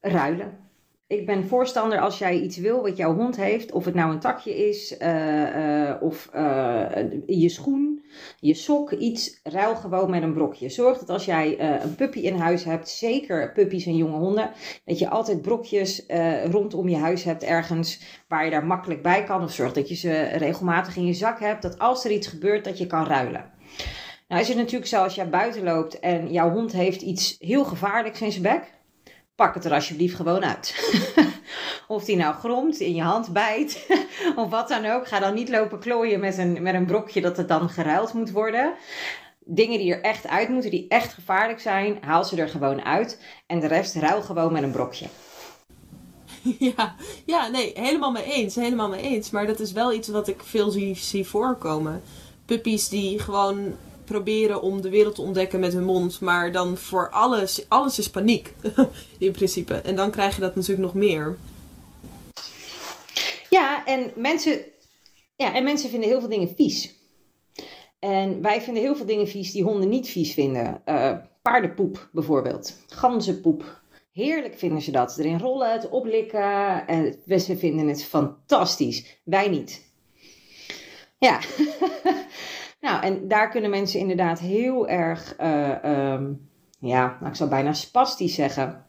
Ruilen. 0.00 0.65
Ik 1.08 1.26
ben 1.26 1.48
voorstander 1.48 2.00
als 2.00 2.18
jij 2.18 2.40
iets 2.40 2.56
wil 2.56 2.82
wat 2.82 2.96
jouw 2.96 3.14
hond 3.14 3.36
heeft, 3.36 3.72
of 3.72 3.84
het 3.84 3.94
nou 3.94 4.12
een 4.12 4.18
takje 4.18 4.68
is, 4.68 4.98
uh, 4.98 5.56
uh, 5.56 5.94
of 6.00 6.30
uh, 6.34 6.86
je 7.26 7.48
schoen, 7.48 8.04
je 8.40 8.54
sok, 8.54 8.92
iets, 8.92 9.40
ruil 9.42 9.76
gewoon 9.76 10.10
met 10.10 10.22
een 10.22 10.32
brokje. 10.32 10.68
Zorg 10.68 10.98
dat 10.98 11.10
als 11.10 11.24
jij 11.24 11.60
een 11.82 11.94
puppy 11.94 12.18
in 12.18 12.34
huis 12.34 12.64
hebt, 12.64 12.88
zeker 12.88 13.52
puppies 13.52 13.86
en 13.86 13.96
jonge 13.96 14.16
honden, 14.16 14.50
dat 14.84 14.98
je 14.98 15.08
altijd 15.08 15.42
brokjes 15.42 16.06
rondom 16.50 16.88
je 16.88 16.96
huis 16.96 17.24
hebt 17.24 17.42
ergens 17.42 18.00
waar 18.28 18.44
je 18.44 18.50
daar 18.50 18.66
makkelijk 18.66 19.02
bij 19.02 19.24
kan. 19.24 19.42
Of 19.42 19.52
zorg 19.52 19.72
dat 19.72 19.88
je 19.88 19.94
ze 19.94 20.22
regelmatig 20.22 20.96
in 20.96 21.06
je 21.06 21.14
zak 21.14 21.40
hebt, 21.40 21.62
dat 21.62 21.78
als 21.78 22.04
er 22.04 22.10
iets 22.10 22.26
gebeurt, 22.26 22.64
dat 22.64 22.78
je 22.78 22.86
kan 22.86 23.06
ruilen. 23.06 23.50
Nou 24.28 24.40
is 24.40 24.48
het 24.48 24.56
natuurlijk 24.56 24.86
zo 24.86 25.02
als 25.02 25.14
jij 25.14 25.28
buiten 25.28 25.62
loopt 25.62 26.00
en 26.00 26.32
jouw 26.32 26.50
hond 26.50 26.72
heeft 26.72 27.02
iets 27.02 27.36
heel 27.38 27.64
gevaarlijks 27.64 28.20
in 28.20 28.32
zijn 28.32 28.42
bek 28.42 28.74
pak 29.36 29.54
het 29.54 29.64
er 29.64 29.72
alsjeblieft 29.72 30.14
gewoon 30.14 30.44
uit. 30.44 30.92
of 31.88 32.04
die 32.04 32.16
nou 32.16 32.34
gromt, 32.34 32.80
in 32.80 32.94
je 32.94 33.02
hand 33.02 33.32
bijt, 33.32 33.86
of 34.36 34.50
wat 34.50 34.68
dan 34.68 34.86
ook. 34.86 35.08
Ga 35.08 35.20
dan 35.20 35.34
niet 35.34 35.48
lopen 35.48 35.78
klooien 35.78 36.20
met 36.20 36.38
een, 36.38 36.62
met 36.62 36.74
een 36.74 36.86
brokje 36.86 37.20
dat 37.20 37.36
het 37.36 37.48
dan 37.48 37.68
geruild 37.68 38.12
moet 38.12 38.30
worden. 38.30 38.74
Dingen 39.44 39.78
die 39.78 39.94
er 39.94 40.02
echt 40.02 40.26
uit 40.26 40.48
moeten, 40.48 40.70
die 40.70 40.88
echt 40.88 41.12
gevaarlijk 41.12 41.60
zijn, 41.60 41.98
haal 42.00 42.24
ze 42.24 42.40
er 42.40 42.48
gewoon 42.48 42.84
uit. 42.84 43.20
En 43.46 43.60
de 43.60 43.66
rest 43.66 43.94
ruil 43.94 44.22
gewoon 44.22 44.52
met 44.52 44.62
een 44.62 44.70
brokje. 44.70 45.06
Ja, 46.58 46.94
ja, 47.26 47.48
nee, 47.48 47.72
helemaal 47.74 48.10
mee 48.10 48.24
eens. 48.24 48.54
Helemaal 48.54 48.88
mee 48.88 49.02
eens. 49.02 49.30
Maar 49.30 49.46
dat 49.46 49.60
is 49.60 49.72
wel 49.72 49.92
iets 49.92 50.08
wat 50.08 50.28
ik 50.28 50.42
veel 50.42 50.70
zie, 50.70 50.94
zie 50.94 51.26
voorkomen. 51.26 52.02
Puppies 52.44 52.88
die 52.88 53.18
gewoon 53.18 53.76
proberen 54.06 54.62
om 54.62 54.80
de 54.80 54.90
wereld 54.90 55.14
te 55.14 55.22
ontdekken 55.22 55.60
met 55.60 55.72
hun 55.72 55.84
mond. 55.84 56.20
Maar 56.20 56.52
dan 56.52 56.76
voor 56.76 57.10
alles, 57.10 57.68
alles 57.68 57.98
is 57.98 58.10
paniek. 58.10 58.54
in 59.18 59.32
principe. 59.32 59.74
En 59.74 59.96
dan 59.96 60.10
krijg 60.10 60.34
je 60.34 60.40
dat 60.40 60.54
natuurlijk 60.54 60.82
nog 60.82 60.94
meer. 60.94 61.36
Ja, 63.50 63.86
en 63.86 64.12
mensen, 64.14 64.60
ja, 65.36 65.54
en 65.54 65.64
mensen 65.64 65.90
vinden 65.90 66.08
heel 66.08 66.20
veel 66.20 66.28
dingen 66.28 66.54
vies. 66.56 66.94
En 67.98 68.42
wij 68.42 68.60
vinden 68.62 68.82
heel 68.82 68.96
veel 68.96 69.06
dingen 69.06 69.28
vies 69.28 69.52
die 69.52 69.62
honden 69.62 69.88
niet 69.88 70.08
vies 70.08 70.34
vinden. 70.34 70.82
Uh, 70.86 71.12
paardenpoep 71.42 72.08
bijvoorbeeld. 72.12 72.76
Ganzenpoep. 72.88 73.80
Heerlijk 74.12 74.58
vinden 74.58 74.82
ze 74.82 74.90
dat. 74.90 75.18
Erin 75.18 75.38
rollen, 75.38 75.72
het 75.72 75.88
oplikken. 75.88 76.86
En 76.86 77.18
ze 77.40 77.56
vinden 77.56 77.88
het 77.88 78.04
fantastisch. 78.04 79.20
Wij 79.24 79.48
niet. 79.48 79.84
Ja. 81.18 81.40
Nou, 82.80 83.02
en 83.02 83.28
daar 83.28 83.50
kunnen 83.50 83.70
mensen 83.70 84.00
inderdaad 84.00 84.38
heel 84.38 84.88
erg, 84.88 85.40
uh, 85.40 86.12
um, 86.12 86.48
ja, 86.78 87.16
nou, 87.18 87.30
ik 87.30 87.36
zou 87.36 87.50
bijna 87.50 87.72
spastisch 87.72 88.34
zeggen, 88.34 88.86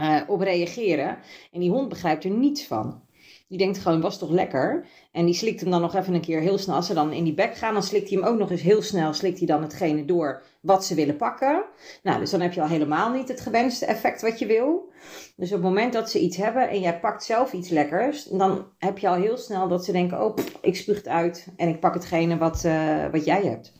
uh, 0.00 0.20
op 0.26 0.40
reageren. 0.40 1.18
En 1.52 1.60
die 1.60 1.70
hond 1.70 1.88
begrijpt 1.88 2.24
er 2.24 2.30
niets 2.30 2.66
van. 2.66 3.02
Die 3.50 3.58
denkt 3.58 3.78
gewoon, 3.78 4.00
was 4.00 4.18
toch 4.18 4.30
lekker? 4.30 4.86
En 5.12 5.24
die 5.24 5.34
slikt 5.34 5.60
hem 5.60 5.70
dan 5.70 5.80
nog 5.80 5.94
even 5.94 6.14
een 6.14 6.20
keer 6.20 6.40
heel 6.40 6.58
snel. 6.58 6.76
Als 6.76 6.86
ze 6.86 6.94
dan 6.94 7.12
in 7.12 7.24
die 7.24 7.34
bek 7.34 7.56
gaan, 7.56 7.72
dan 7.72 7.82
slikt 7.82 8.08
hij 8.08 8.18
hem 8.18 8.26
ook 8.26 8.38
nog 8.38 8.50
eens 8.50 8.62
heel 8.62 8.82
snel. 8.82 9.12
Slikt 9.12 9.38
hij 9.38 9.46
dan 9.46 9.62
hetgene 9.62 10.04
door 10.04 10.42
wat 10.60 10.84
ze 10.84 10.94
willen 10.94 11.16
pakken. 11.16 11.64
Nou, 12.02 12.18
dus 12.18 12.30
dan 12.30 12.40
heb 12.40 12.52
je 12.52 12.60
al 12.60 12.68
helemaal 12.68 13.12
niet 13.12 13.28
het 13.28 13.40
gewenste 13.40 13.86
effect 13.86 14.22
wat 14.22 14.38
je 14.38 14.46
wil. 14.46 14.92
Dus 15.36 15.48
op 15.48 15.54
het 15.54 15.62
moment 15.62 15.92
dat 15.92 16.10
ze 16.10 16.20
iets 16.20 16.36
hebben 16.36 16.68
en 16.68 16.80
jij 16.80 17.00
pakt 17.00 17.24
zelf 17.24 17.52
iets 17.52 17.68
lekkers, 17.68 18.24
dan 18.24 18.66
heb 18.78 18.98
je 18.98 19.08
al 19.08 19.14
heel 19.14 19.36
snel 19.36 19.68
dat 19.68 19.84
ze 19.84 19.92
denken: 19.92 20.24
oh, 20.24 20.36
ik 20.60 20.76
spuug 20.76 20.96
het 20.96 21.08
uit 21.08 21.46
en 21.56 21.68
ik 21.68 21.80
pak 21.80 21.94
hetgene 21.94 22.38
wat, 22.38 22.64
uh, 22.66 23.06
wat 23.12 23.24
jij 23.24 23.42
hebt. 23.42 23.72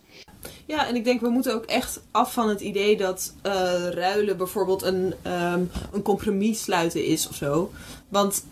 Ja, 0.67 0.89
en 0.89 0.95
ik 0.95 1.05
denk 1.05 1.21
we 1.21 1.29
moeten 1.29 1.55
ook 1.55 1.65
echt 1.65 2.01
af 2.11 2.33
van 2.33 2.49
het 2.49 2.61
idee 2.61 2.97
dat 2.97 3.35
uh, 3.47 3.53
ruilen 3.89 4.37
bijvoorbeeld 4.37 4.83
een, 4.83 5.15
um, 5.27 5.71
een 5.93 6.03
compromis 6.03 6.63
sluiten 6.63 7.05
is 7.05 7.29
of 7.29 7.35
zo. 7.35 7.71
Want. 8.09 8.45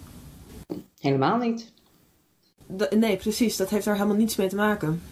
Helemaal 1.00 1.38
niet. 1.38 1.72
nee, 2.96 3.16
precies. 3.16 3.56
Dat 3.56 3.70
heeft 3.70 3.84
daar 3.84 3.94
helemaal 3.94 4.16
niets 4.16 4.36
mee 4.36 4.48
te 4.48 4.56
maken. 4.56 5.02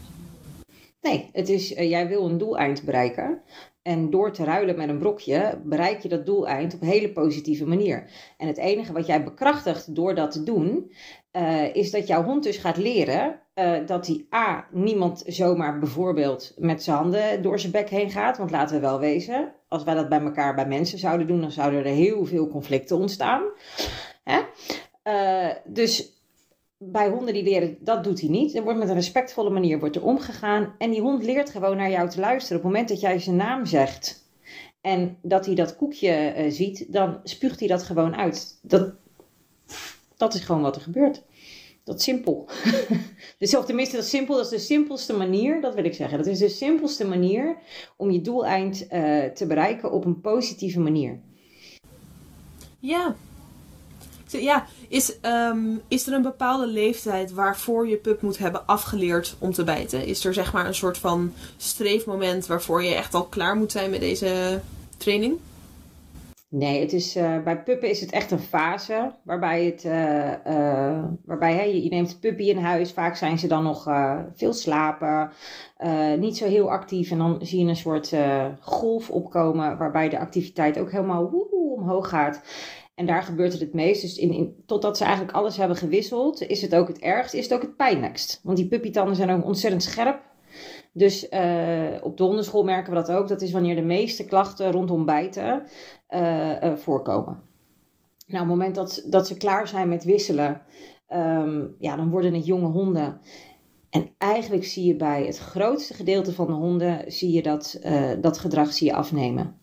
Nee, 1.01 1.29
het 1.33 1.49
is, 1.49 1.73
uh, 1.73 1.91
jij 1.91 2.09
wil 2.09 2.25
een 2.25 2.39
doeleind 2.39 2.83
bereiken. 2.83 3.43
En 3.83 4.11
door 4.11 4.33
te 4.33 4.45
ruilen 4.45 4.77
met 4.77 4.89
een 4.89 4.99
brokje 4.99 5.61
bereik 5.65 6.01
je 6.01 6.09
dat 6.09 6.27
doeleind 6.27 6.75
op 6.75 6.81
een 6.83 6.89
hele 6.89 7.13
positieve 7.13 7.67
manier. 7.67 8.11
En 8.37 8.47
het 8.47 8.57
enige 8.57 8.93
wat 8.93 9.07
jij 9.07 9.25
bekrachtigt 9.25 9.95
door 9.95 10.15
dat 10.15 10.31
te 10.31 10.43
doen, 10.43 10.93
uh, 11.33 11.75
is 11.75 11.91
dat 11.91 12.07
jouw 12.07 12.25
hond 12.25 12.43
dus 12.43 12.57
gaat 12.57 12.77
leren 12.77 13.41
uh, 13.55 13.87
dat 13.87 14.07
hij 14.07 14.27
A, 14.35 14.67
niemand 14.71 15.23
zomaar 15.27 15.79
bijvoorbeeld 15.79 16.53
met 16.57 16.83
zijn 16.83 16.97
handen 16.97 17.43
door 17.43 17.59
zijn 17.59 17.73
bek 17.73 17.89
heen 17.89 18.11
gaat. 18.11 18.39
Want 18.39 18.51
laten 18.51 18.75
we 18.75 18.81
wel 18.81 18.99
wezen, 18.99 19.53
als 19.69 19.85
wij 19.85 19.95
dat 19.95 20.09
bij 20.09 20.21
elkaar 20.21 20.55
bij 20.55 20.67
mensen 20.67 20.99
zouden 20.99 21.27
doen, 21.27 21.41
dan 21.41 21.51
zouden 21.53 21.81
er 21.81 21.87
heel 21.87 22.25
veel 22.25 22.49
conflicten 22.49 22.97
ontstaan. 22.97 23.43
Hè? 24.25 24.41
Uh, 25.07 25.51
dus 25.65 26.13
bij 26.79 27.09
honden 27.09 27.35
die 27.35 27.43
leren, 27.43 27.77
dat 27.81 28.05
doet 28.05 28.21
hij 28.21 28.29
niet. 28.31 28.55
Er 28.55 28.63
wordt 28.63 28.79
met 28.79 28.89
een 28.89 28.95
respectvolle 28.95 29.51
manier 29.51 29.79
wordt 29.79 29.97
er 29.97 30.05
omgegaan. 30.05 30.75
En 30.79 30.91
die 30.91 31.01
hond 31.01 31.23
leert 31.23 31.51
gewoon 31.51 31.77
naar 31.77 31.91
jou 31.91 32.09
te 32.09 32.21
luisteren. 32.21 32.57
Op 32.57 32.63
het 32.63 32.73
moment 32.73 32.89
dat 32.89 33.01
jij 33.01 33.19
zijn 33.19 33.37
naam 33.37 33.67
zegt 33.67 34.25
en 34.81 35.19
dat 35.23 35.47
hij 35.47 35.55
dat 35.55 35.77
koekje 35.77 36.35
uh, 36.37 36.51
ziet, 36.51 36.93
dan 36.93 37.21
spuugt 37.25 37.59
hij 37.59 37.69
dat 37.69 37.83
gewoon 37.83 38.17
uit. 38.17 38.59
Dat, 38.63 38.95
dat 40.17 40.35
is 40.35 40.41
gewoon 40.41 40.63
wat 40.63 40.77
er 40.77 40.83
gebeurt. 40.83 41.23
Dat 41.85 41.99
is 41.99 42.05
simpel. 42.05 42.49
dus, 43.39 43.57
of 43.57 43.65
tenminste, 43.65 43.97
dat 43.97 44.05
is 44.05 44.11
simpel. 44.11 44.35
Dat 44.35 44.45
is 44.45 44.51
de 44.51 44.59
simpelste 44.59 45.13
manier, 45.13 45.61
dat 45.61 45.75
wil 45.75 45.85
ik 45.85 45.95
zeggen. 45.95 46.19
Dat 46.19 46.27
is 46.27 46.39
de 46.39 46.49
simpelste 46.49 47.07
manier 47.07 47.57
om 47.97 48.11
je 48.11 48.21
doeleind 48.21 48.83
uh, 48.83 49.25
te 49.25 49.47
bereiken 49.47 49.93
op 49.93 50.05
een 50.05 50.21
positieve 50.21 50.81
manier. 50.81 51.21
Ja, 52.81 53.17
ja, 54.27 54.67
is, 54.89 55.19
um, 55.23 55.81
is 55.89 56.07
er 56.07 56.13
een 56.13 56.23
bepaalde 56.23 56.67
leeftijd 56.67 57.33
waarvoor 57.33 57.89
je 57.89 57.97
pup 57.97 58.23
moet 58.23 58.39
hebben 58.39 58.67
afgeleerd 58.67 59.37
om 59.39 59.53
te 59.53 59.65
bijten? 59.65 60.07
Is 60.07 60.25
er 60.25 60.35
zeg 60.35 60.53
maar 60.53 60.67
een 60.67 60.75
soort 60.75 60.99
van 60.99 61.33
streefmoment 61.57 62.47
waarvoor 62.47 62.83
je 62.83 62.95
echt 62.95 63.15
al 63.15 63.25
klaar 63.25 63.57
moet 63.57 63.73
zijn 63.73 63.91
met 63.91 64.01
deze 64.01 64.61
training? 64.97 65.39
Nee, 66.49 66.81
het 66.81 66.93
is, 66.93 67.17
uh, 67.17 67.43
bij 67.43 67.63
puppen 67.63 67.89
is 67.89 68.01
het 68.01 68.11
echt 68.11 68.31
een 68.31 68.39
fase 68.39 69.13
waarbij, 69.23 69.65
het, 69.65 69.85
uh, 69.85 70.31
uh, 70.47 71.05
waarbij 71.25 71.55
hè, 71.55 71.63
je, 71.63 71.83
je, 71.83 71.89
neemt 71.89 72.21
puppy 72.21 72.43
in 72.43 72.59
huis. 72.59 72.93
Vaak 72.93 73.17
zijn 73.17 73.39
ze 73.39 73.47
dan 73.47 73.63
nog 73.63 73.85
veel 74.35 74.53
slapen, 74.53 75.31
niet 76.19 76.37
zo 76.37 76.47
heel 76.47 76.71
actief. 76.71 77.11
En 77.11 77.19
dan 77.19 77.39
zie 77.41 77.61
je 77.61 77.69
een 77.69 77.77
soort 77.77 78.13
golf 78.61 79.11
opkomen 79.11 79.79
waarbij 79.79 80.09
de 80.09 80.19
activiteit 80.19 80.79
ook 80.79 80.91
helemaal 80.91 81.31
woehoe 81.31 81.77
omhoog 81.77 82.09
gaat. 82.09 82.41
En 82.97 83.07
daar 83.07 83.23
gebeurt 83.23 83.53
het 83.53 83.61
het 83.61 83.75
meest. 83.75 84.01
Dus 84.01 84.19
in, 84.19 84.33
in, 84.33 84.63
totdat 84.67 84.97
ze 84.97 85.05
eigenlijk 85.05 85.37
alles 85.37 85.57
hebben 85.57 85.77
gewisseld, 85.77 86.43
is 86.43 86.63
het 86.63 86.75
ook 86.75 86.89
het 86.89 86.99
ergst, 86.99 87.35
is 87.35 87.45
het 87.45 87.55
ook 87.55 87.63
het 87.63 87.77
pijnlijkst. 87.77 88.41
Want 88.43 88.57
die 88.57 88.69
puppytanden 88.69 89.17
zijn 89.17 89.31
ook 89.31 89.45
ontzettend 89.45 89.83
scherp. 89.83 90.21
Dus 90.93 91.31
uh, 91.31 91.95
op 92.03 92.17
de 92.17 92.23
hondenschool 92.23 92.65
merken 92.65 92.93
we 92.93 92.99
dat 92.99 93.11
ook. 93.11 93.29
Dat 93.29 93.43
is 93.43 93.53
wanneer 93.53 93.75
de 93.75 93.83
meeste 93.83 94.25
klachten 94.25 94.73
rondom 94.73 95.05
bijten 95.05 95.63
uh, 96.11 96.63
uh, 96.63 96.77
voorkomen. 96.77 97.43
Nou, 98.27 98.43
op 98.43 98.49
het 98.49 98.59
moment 98.59 98.75
dat, 98.75 99.07
dat 99.07 99.27
ze 99.27 99.37
klaar 99.37 99.69
zijn 99.69 99.89
met 99.89 100.05
wisselen, 100.05 100.63
um, 101.09 101.75
ja, 101.79 101.97
dan 101.97 102.11
worden 102.11 102.35
het 102.35 102.47
jonge 102.47 102.69
honden. 102.69 103.21
En 103.91 104.11
eigenlijk 104.19 104.65
zie 104.65 104.87
je 104.87 104.97
bij 104.97 105.27
het 105.27 105.39
grootste 105.39 105.95
gedeelte 105.95 106.33
van 106.33 106.47
de 106.47 106.53
honden, 106.53 107.13
zie 107.13 107.33
je 107.33 107.43
dat, 107.43 107.81
dat 108.21 108.39
gedrag 108.39 108.73
zie 108.73 108.87
je 108.87 108.95
afnemen 108.95 109.57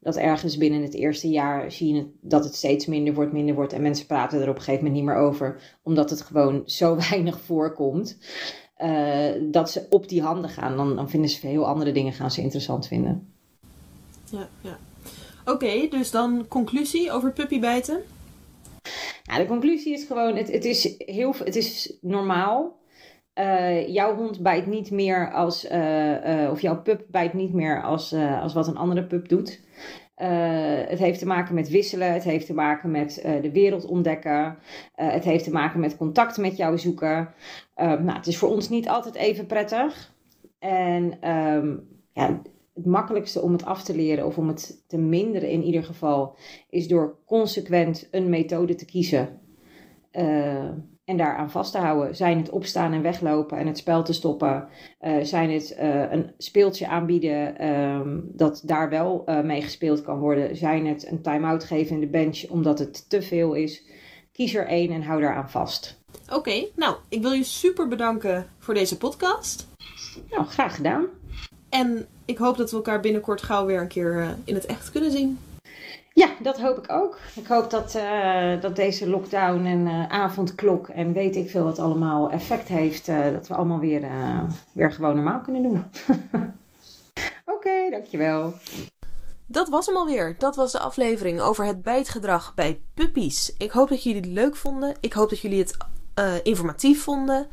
dat 0.00 0.16
ergens 0.16 0.56
binnen 0.56 0.82
het 0.82 0.94
eerste 0.94 1.28
jaar 1.28 1.72
zie 1.72 1.94
je 1.94 2.10
dat 2.20 2.44
het 2.44 2.54
steeds 2.54 2.86
minder 2.86 3.14
wordt, 3.14 3.32
minder 3.32 3.54
wordt. 3.54 3.72
En 3.72 3.82
mensen 3.82 4.06
praten 4.06 4.40
er 4.40 4.48
op 4.48 4.56
een 4.56 4.62
gegeven 4.62 4.84
moment 4.84 5.04
niet 5.04 5.14
meer 5.14 5.22
over, 5.22 5.76
omdat 5.82 6.10
het 6.10 6.20
gewoon 6.20 6.62
zo 6.80 6.96
weinig 6.96 7.40
voorkomt. 7.40 8.18
Uh, 8.78 9.30
dat 9.42 9.70
ze 9.70 9.86
op 9.90 10.08
die 10.08 10.22
handen 10.22 10.50
gaan. 10.50 10.76
Dan, 10.76 10.96
dan 10.96 11.10
vinden 11.10 11.30
ze 11.30 11.46
heel 11.46 11.66
andere 11.66 11.92
dingen 11.92 12.12
gaan 12.12 12.30
ze 12.30 12.42
interessant 12.42 12.86
vinden. 12.86 13.32
Ja, 14.30 14.48
ja. 14.60 14.78
Oké, 15.44 15.88
dus 15.88 16.10
dan 16.10 16.44
conclusie 16.48 17.12
over 17.12 17.32
puppybijten? 17.32 18.02
Nou, 19.24 19.40
de 19.40 19.46
conclusie 19.46 19.92
is 19.92 20.04
gewoon, 20.04 20.36
het, 20.36 20.52
het, 20.52 20.64
is, 20.64 20.94
heel, 20.98 21.34
het 21.44 21.56
is 21.56 21.96
normaal. 22.00 22.78
Uh, 23.38 23.88
jouw 23.88 24.16
hond 24.16 24.42
bijt 24.42 24.66
niet 24.66 24.90
meer 24.90 25.32
als, 25.32 25.70
uh, 25.70 26.42
uh, 26.42 26.50
of 26.50 26.60
jouw 26.60 26.82
pup 26.82 27.04
bijt 27.10 27.32
niet 27.32 27.52
meer 27.52 27.82
als, 27.82 28.14
als 28.40 28.54
wat 28.54 28.66
een 28.66 28.76
andere 28.76 29.04
pup 29.04 29.28
doet. 29.28 29.60
het 30.88 30.98
heeft 30.98 31.18
te 31.18 31.26
maken 31.26 31.54
met 31.54 31.68
wisselen, 31.68 32.12
het 32.12 32.24
heeft 32.24 32.46
te 32.46 32.54
maken 32.54 32.90
met 32.90 33.20
de 33.42 33.50
wereld 33.52 33.84
ontdekken, 33.84 34.58
het 34.94 35.24
heeft 35.24 35.44
te 35.44 35.50
maken 35.50 35.80
met 35.80 35.96
contact 35.96 36.36
met 36.36 36.56
jou 36.56 36.78
zoeken. 36.78 37.28
nou, 37.76 38.12
het 38.12 38.26
is 38.26 38.38
voor 38.38 38.48
ons 38.48 38.68
niet 38.68 38.88
altijd 38.88 39.14
even 39.14 39.46
prettig. 39.46 40.14
En 40.58 41.30
um, 41.30 41.88
ja, 42.12 42.42
het 42.74 42.86
makkelijkste 42.86 43.40
om 43.40 43.52
het 43.52 43.64
af 43.64 43.82
te 43.82 43.96
leren 43.96 44.26
of 44.26 44.38
om 44.38 44.48
het 44.48 44.84
te 44.86 44.98
minderen 44.98 45.50
in 45.50 45.62
ieder 45.62 45.84
geval, 45.84 46.36
is 46.70 46.88
door 46.88 47.18
consequent 47.26 48.08
een 48.10 48.28
methode 48.28 48.74
te 48.74 48.84
kiezen 48.84 49.40
en 51.06 51.16
daaraan 51.16 51.50
vast 51.50 51.72
te 51.72 51.78
houden. 51.78 52.16
Zijn 52.16 52.38
het 52.38 52.50
opstaan 52.50 52.92
en 52.92 53.02
weglopen 53.02 53.58
en 53.58 53.66
het 53.66 53.78
spel 53.78 54.04
te 54.04 54.12
stoppen. 54.12 54.68
Uh, 55.00 55.16
zijn 55.22 55.50
het 55.50 55.76
uh, 55.80 56.12
een 56.12 56.32
speeltje 56.38 56.88
aanbieden 56.88 57.68
um, 57.68 58.30
dat 58.32 58.62
daar 58.64 58.90
wel 58.90 59.22
uh, 59.26 59.40
mee 59.40 59.62
gespeeld 59.62 60.02
kan 60.02 60.18
worden. 60.18 60.56
Zijn 60.56 60.86
het 60.86 61.10
een 61.10 61.22
time-out 61.22 61.64
geven 61.64 61.94
in 61.94 62.00
de 62.00 62.06
bench 62.06 62.44
omdat 62.48 62.78
het 62.78 63.10
te 63.10 63.22
veel 63.22 63.54
is. 63.54 63.84
Kies 64.32 64.54
er 64.54 64.66
één 64.66 64.90
en 64.90 65.02
hou 65.02 65.20
daaraan 65.20 65.50
vast. 65.50 66.02
Oké, 66.24 66.34
okay, 66.34 66.70
nou, 66.74 66.96
ik 67.08 67.22
wil 67.22 67.32
je 67.32 67.44
super 67.44 67.88
bedanken 67.88 68.46
voor 68.58 68.74
deze 68.74 68.96
podcast. 68.96 69.68
Nou, 70.30 70.44
graag 70.44 70.74
gedaan. 70.74 71.04
En 71.68 72.06
ik 72.24 72.38
hoop 72.38 72.56
dat 72.56 72.70
we 72.70 72.76
elkaar 72.76 73.00
binnenkort 73.00 73.42
gauw 73.42 73.66
weer 73.66 73.80
een 73.80 73.88
keer 73.88 74.36
in 74.44 74.54
het 74.54 74.66
echt 74.66 74.90
kunnen 74.90 75.10
zien. 75.10 75.38
Ja, 76.16 76.28
dat 76.42 76.60
hoop 76.60 76.78
ik 76.78 76.92
ook. 76.92 77.18
Ik 77.34 77.46
hoop 77.46 77.70
dat, 77.70 77.94
uh, 77.94 78.60
dat 78.60 78.76
deze 78.76 79.08
lockdown 79.08 79.64
en 79.64 79.86
uh, 79.86 80.08
avondklok 80.08 80.88
en 80.88 81.12
weet 81.12 81.36
ik 81.36 81.50
veel 81.50 81.64
wat 81.64 81.78
allemaal 81.78 82.30
effect 82.30 82.68
heeft. 82.68 83.08
Uh, 83.08 83.32
dat 83.32 83.48
we 83.48 83.54
allemaal 83.54 83.78
weer, 83.78 84.08
weer 84.72 84.92
gewoon 84.92 85.14
normaal 85.14 85.40
kunnen 85.40 85.62
doen. 85.62 85.84
Oké, 87.54 87.90
dankjewel. 87.90 88.52
Dat 89.46 89.68
was 89.68 89.86
hem 89.86 89.96
alweer. 89.96 90.34
Dat 90.38 90.56
was 90.56 90.72
de 90.72 90.78
aflevering 90.78 91.40
over 91.40 91.64
het 91.64 91.82
bijtgedrag 91.82 92.54
bij 92.54 92.80
puppies. 92.94 93.54
Ik 93.58 93.70
hoop 93.70 93.88
dat 93.88 94.02
jullie 94.02 94.20
het 94.20 94.30
leuk 94.30 94.56
vonden. 94.56 94.96
Ik 95.00 95.12
hoop 95.12 95.28
dat 95.30 95.40
jullie 95.40 95.58
het 95.58 95.76
uh, 96.18 96.34
informatief 96.42 97.02
vonden. 97.02 97.46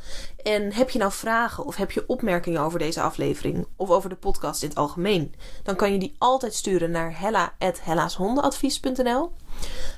En 0.43 0.73
heb 0.73 0.89
je 0.89 0.99
nou 0.99 1.11
vragen 1.11 1.65
of 1.65 1.75
heb 1.75 1.91
je 1.91 2.03
opmerkingen 2.07 2.61
over 2.61 2.79
deze 2.79 3.01
aflevering 3.01 3.67
of 3.75 3.89
over 3.89 4.09
de 4.09 4.15
podcast 4.15 4.63
in 4.63 4.69
het 4.69 4.77
algemeen, 4.77 5.33
dan 5.63 5.75
kan 5.75 5.91
je 5.91 5.99
die 5.99 6.15
altijd 6.17 6.53
sturen 6.53 6.91
naar 6.91 7.19
hella.hellashondenadvies.nl. 7.19 9.23
Um, 9.23 9.31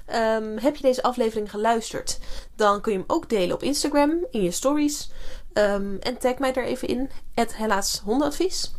ehm, 0.06 0.58
heb 0.58 0.76
je 0.76 0.82
deze 0.82 1.04
aflevering 1.04 1.50
geluisterd, 1.50 2.20
dan 2.56 2.82
kun 2.82 2.92
je 2.92 2.98
hem 2.98 3.08
ook 3.08 3.30
delen 3.30 3.56
op 3.56 3.64
Instagram 3.64 4.26
in 4.32 4.44
je 4.44 4.52
stories. 4.52 5.12
Um, 5.54 5.98
en 6.00 6.18
tag 6.18 6.38
mij 6.38 6.54
daar 6.54 6.64
even 6.64 6.88
in, 6.88 7.10
hellashondenadvies. 7.34 8.74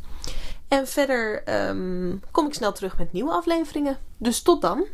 En 0.69 0.87
verder 0.87 1.43
um, 1.69 2.23
kom 2.31 2.47
ik 2.47 2.55
snel 2.55 2.73
terug 2.73 2.99
met 2.99 3.13
nieuwe 3.13 3.31
afleveringen. 3.31 3.99
Dus 4.19 4.43
tot 4.43 4.63
dan. 4.63 4.87